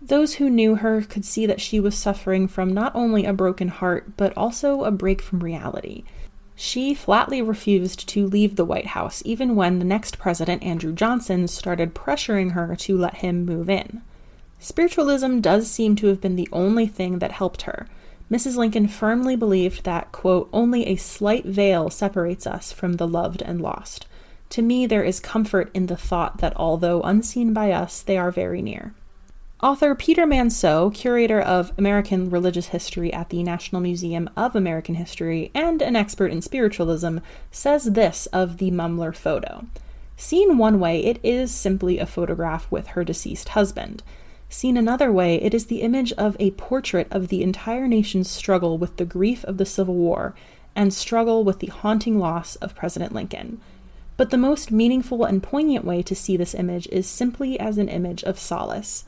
Those 0.00 0.34
who 0.34 0.50
knew 0.50 0.76
her 0.76 1.02
could 1.02 1.24
see 1.24 1.46
that 1.46 1.60
she 1.60 1.80
was 1.80 1.96
suffering 1.96 2.46
from 2.46 2.72
not 2.72 2.94
only 2.94 3.24
a 3.24 3.32
broken 3.32 3.68
heart, 3.68 4.16
but 4.16 4.36
also 4.36 4.84
a 4.84 4.90
break 4.90 5.20
from 5.22 5.40
reality. 5.40 6.04
She 6.54 6.94
flatly 6.94 7.42
refused 7.42 8.08
to 8.10 8.26
leave 8.26 8.54
the 8.54 8.64
White 8.64 8.88
House, 8.88 9.22
even 9.24 9.56
when 9.56 9.78
the 9.78 9.84
next 9.84 10.18
president, 10.18 10.62
Andrew 10.62 10.92
Johnson, 10.92 11.48
started 11.48 11.94
pressuring 11.94 12.52
her 12.52 12.76
to 12.76 12.96
let 12.96 13.16
him 13.16 13.44
move 13.44 13.68
in. 13.68 14.02
Spiritualism 14.60 15.40
does 15.40 15.68
seem 15.68 15.96
to 15.96 16.06
have 16.06 16.20
been 16.20 16.36
the 16.36 16.48
only 16.52 16.86
thing 16.86 17.18
that 17.18 17.32
helped 17.32 17.62
her. 17.62 17.86
Mrs. 18.32 18.56
Lincoln 18.56 18.88
firmly 18.88 19.36
believed 19.36 19.84
that, 19.84 20.10
quote, 20.10 20.48
only 20.54 20.86
a 20.86 20.96
slight 20.96 21.44
veil 21.44 21.90
separates 21.90 22.46
us 22.46 22.72
from 22.72 22.94
the 22.94 23.06
loved 23.06 23.42
and 23.42 23.60
lost. 23.60 24.06
To 24.48 24.62
me, 24.62 24.86
there 24.86 25.02
is 25.02 25.20
comfort 25.20 25.70
in 25.74 25.84
the 25.84 25.98
thought 25.98 26.38
that 26.38 26.56
although 26.56 27.02
unseen 27.02 27.52
by 27.52 27.72
us, 27.72 28.00
they 28.00 28.16
are 28.16 28.30
very 28.30 28.62
near. 28.62 28.94
Author 29.62 29.94
Peter 29.94 30.26
Manseau, 30.26 30.92
curator 30.94 31.42
of 31.42 31.74
American 31.76 32.30
religious 32.30 32.68
history 32.68 33.12
at 33.12 33.28
the 33.28 33.42
National 33.42 33.82
Museum 33.82 34.30
of 34.34 34.56
American 34.56 34.94
History 34.94 35.50
and 35.54 35.82
an 35.82 35.94
expert 35.94 36.32
in 36.32 36.40
spiritualism, 36.40 37.18
says 37.50 37.84
this 37.84 38.24
of 38.26 38.56
the 38.56 38.70
Mumler 38.70 39.14
photo. 39.14 39.66
Seen 40.16 40.56
one 40.56 40.80
way, 40.80 41.04
it 41.04 41.20
is 41.22 41.50
simply 41.50 41.98
a 41.98 42.06
photograph 42.06 42.66
with 42.70 42.88
her 42.88 43.04
deceased 43.04 43.50
husband. 43.50 44.02
Seen 44.52 44.76
another 44.76 45.10
way, 45.10 45.36
it 45.36 45.54
is 45.54 45.66
the 45.66 45.80
image 45.80 46.12
of 46.12 46.36
a 46.38 46.50
portrait 46.50 47.08
of 47.10 47.28
the 47.28 47.42
entire 47.42 47.88
nation's 47.88 48.30
struggle 48.30 48.76
with 48.76 48.98
the 48.98 49.06
grief 49.06 49.44
of 49.44 49.56
the 49.56 49.64
Civil 49.64 49.94
War 49.94 50.34
and 50.76 50.92
struggle 50.92 51.42
with 51.42 51.60
the 51.60 51.68
haunting 51.68 52.18
loss 52.18 52.56
of 52.56 52.74
President 52.74 53.14
Lincoln. 53.14 53.62
But 54.18 54.28
the 54.28 54.36
most 54.36 54.70
meaningful 54.70 55.24
and 55.24 55.42
poignant 55.42 55.86
way 55.86 56.02
to 56.02 56.14
see 56.14 56.36
this 56.36 56.54
image 56.54 56.86
is 56.88 57.06
simply 57.08 57.58
as 57.58 57.78
an 57.78 57.88
image 57.88 58.22
of 58.24 58.38
solace, 58.38 59.04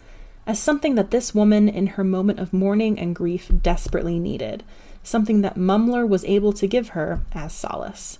as 0.47 0.59
something 0.59 0.95
that 0.95 1.11
this 1.11 1.35
woman, 1.35 1.69
in 1.69 1.89
her 1.89 2.05
moment 2.05 2.39
of 2.41 2.55
mourning 2.55 2.99
and 2.99 3.15
grief, 3.15 3.51
desperately 3.63 4.19
needed, 4.19 4.65
something 5.03 5.43
that 5.43 5.57
Mumler 5.57 6.09
was 6.09 6.25
able 6.25 6.55
to 6.55 6.67
give 6.67 6.89
her 6.89 7.21
as 7.33 7.53
solace. 7.53 8.19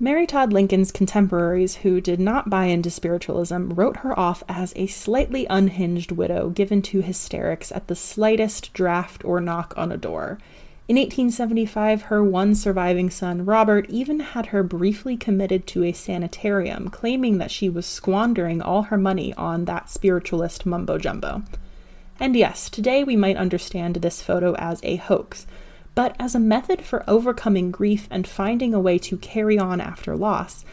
Mary 0.00 0.28
Todd 0.28 0.52
Lincoln's 0.52 0.92
contemporaries 0.92 1.76
who 1.76 2.00
did 2.00 2.20
not 2.20 2.48
buy 2.48 2.66
into 2.66 2.88
spiritualism 2.88 3.70
wrote 3.70 3.98
her 3.98 4.16
off 4.16 4.44
as 4.48 4.72
a 4.76 4.86
slightly 4.86 5.44
unhinged 5.50 6.12
widow 6.12 6.50
given 6.50 6.80
to 6.80 7.00
hysterics 7.00 7.72
at 7.72 7.88
the 7.88 7.96
slightest 7.96 8.72
draft 8.72 9.24
or 9.24 9.40
knock 9.40 9.74
on 9.76 9.90
a 9.90 9.96
door. 9.96 10.38
In 10.86 10.94
1875, 10.94 12.02
her 12.02 12.22
one 12.22 12.54
surviving 12.54 13.10
son, 13.10 13.44
Robert, 13.44 13.86
even 13.90 14.20
had 14.20 14.46
her 14.46 14.62
briefly 14.62 15.16
committed 15.16 15.66
to 15.66 15.82
a 15.82 15.92
sanitarium, 15.92 16.90
claiming 16.90 17.38
that 17.38 17.50
she 17.50 17.68
was 17.68 17.84
squandering 17.84 18.62
all 18.62 18.82
her 18.84 18.96
money 18.96 19.34
on 19.34 19.64
that 19.64 19.90
spiritualist 19.90 20.64
mumbo 20.64 20.98
jumbo. 20.98 21.42
And 22.20 22.36
yes, 22.36 22.70
today 22.70 23.02
we 23.02 23.16
might 23.16 23.36
understand 23.36 23.96
this 23.96 24.22
photo 24.22 24.54
as 24.54 24.80
a 24.84 24.96
hoax, 24.96 25.44
but 25.98 26.14
as 26.20 26.32
a 26.36 26.38
method 26.38 26.80
for 26.80 27.02
overcoming 27.08 27.72
grief 27.72 28.06
and 28.08 28.24
finding 28.24 28.72
a 28.72 28.78
way 28.78 28.98
to 28.98 29.16
carry 29.16 29.58
on 29.58 29.80
after 29.80 30.14
loss, 30.16 30.64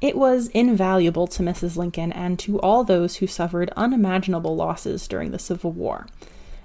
it 0.00 0.16
was 0.16 0.48
invaluable 0.48 1.28
to 1.28 1.44
Mrs. 1.44 1.76
Lincoln 1.76 2.10
and 2.10 2.36
to 2.40 2.58
all 2.58 2.82
those 2.82 3.18
who 3.18 3.28
suffered 3.28 3.70
unimaginable 3.76 4.56
losses 4.56 5.06
during 5.06 5.30
the 5.30 5.38
Civil 5.38 5.70
War. 5.70 6.08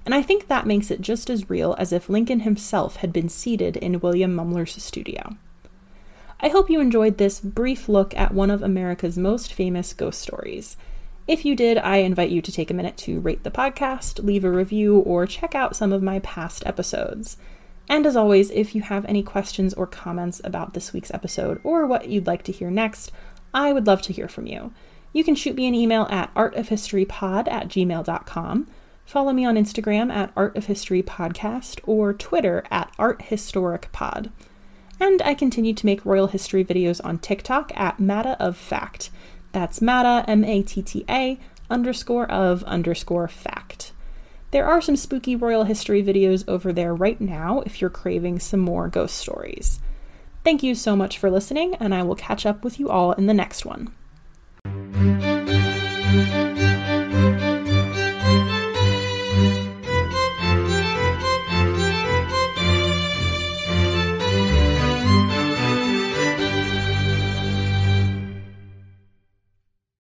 And 0.04 0.16
I 0.16 0.24
think 0.24 0.48
that 0.48 0.66
makes 0.66 0.90
it 0.90 1.00
just 1.00 1.30
as 1.30 1.48
real 1.48 1.76
as 1.78 1.94
if 1.94 2.10
Lincoln 2.10 2.40
himself 2.40 2.96
had 2.96 3.14
been 3.14 3.30
seated 3.30 3.78
in 3.78 4.00
William 4.00 4.34
Mumler's 4.34 4.82
studio. 4.82 5.36
I 6.40 6.48
hope 6.48 6.72
you 6.72 6.82
enjoyed 6.82 7.20
this 7.20 7.40
brief 7.40 7.88
look 7.88 8.18
at 8.18 8.34
one 8.34 8.50
of 8.50 8.64
America's 8.64 9.20
most 9.20 9.54
famous 9.54 9.94
ghost 9.94 10.20
stories. 10.20 10.76
If 11.28 11.46
you 11.46 11.56
did, 11.56 11.78
I 11.78 11.98
invite 11.98 12.32
you 12.32 12.42
to 12.42 12.52
take 12.52 12.72
a 12.72 12.74
minute 12.74 12.98
to 12.98 13.20
rate 13.20 13.44
the 13.44 13.52
podcast, 13.52 14.24
leave 14.24 14.44
a 14.44 14.50
review, 14.50 14.98
or 15.02 15.28
check 15.28 15.54
out 15.54 15.76
some 15.76 15.94
of 15.94 16.02
my 16.02 16.18
past 16.18 16.66
episodes. 16.66 17.38
And 17.90 18.06
as 18.06 18.16
always, 18.16 18.52
if 18.52 18.76
you 18.76 18.82
have 18.82 19.06
any 19.06 19.24
questions 19.24 19.74
or 19.74 19.88
comments 19.88 20.42
about 20.44 20.74
this 20.74 20.92
week's 20.92 21.14
episode 21.14 21.60
or 21.64 21.86
what 21.86 22.10
you'd 22.10 22.28
like 22.28 22.44
to 22.44 22.52
hear 22.52 22.70
next, 22.70 23.12
I 23.54 23.72
would 23.72 23.88
love 23.88 24.02
to 24.04 24.14
hear 24.14 24.28
from 24.28 24.46
you. 24.46 24.74
You 25.14 25.24
can 25.24 25.36
shoot 25.36 25.56
me 25.56 25.68
an 25.68 25.76
email 25.76 26.06
at 26.10 26.34
artofhistorypod 26.36 27.48
at 27.48 27.70
gmail.com, 27.70 28.68
follow 29.06 29.34
me 29.34 29.46
on 29.46 29.56
Instagram 29.56 30.12
at 30.12 30.36
artofhistorypodcast, 30.36 31.80
or 31.86 32.14
Twitter 32.14 32.64
at 32.70 32.92
arthistoricpod. 32.98 34.32
And 35.00 35.22
I 35.22 35.34
continue 35.34 35.74
to 35.74 35.86
make 35.86 36.06
royal 36.06 36.28
history 36.28 36.66
videos 36.66 37.00
on 37.04 37.20
TikTok 37.20 37.72
at 37.76 38.00
Matta 38.00 38.36
of 38.40 38.58
Fact. 38.58 39.10
That's 39.54 39.82
Matta, 39.82 40.30
M 40.30 40.44
A 40.44 40.62
T 40.62 40.82
T 40.82 41.06
A, 41.10 41.40
underscore 41.70 42.30
of 42.30 42.64
underscore 42.64 43.28
fact. 43.28 43.92
There 44.52 44.66
are 44.66 44.82
some 44.82 44.96
spooky 44.96 45.36
royal 45.36 45.66
history 45.66 46.02
videos 46.02 46.44
over 46.48 46.72
there 46.72 46.96
right 46.96 47.20
now 47.20 47.62
if 47.66 47.82
you're 47.82 47.90
craving 47.90 48.40
some 48.40 48.62
more 48.62 48.88
ghost 48.88 49.18
stories. 49.18 49.80
Thank 50.44 50.64
you 50.64 50.76
so 50.76 50.96
much 50.96 51.18
for 51.18 51.30
listening, 51.30 51.76
and 51.76 51.94
I 51.94 52.04
will 52.04 52.16
catch 52.16 52.46
up 52.46 52.64
with 52.64 52.80
you 52.80 52.90
all 52.90 53.12
in 53.12 53.26
the 53.26 53.34
next 53.34 53.66
one. 53.66 53.92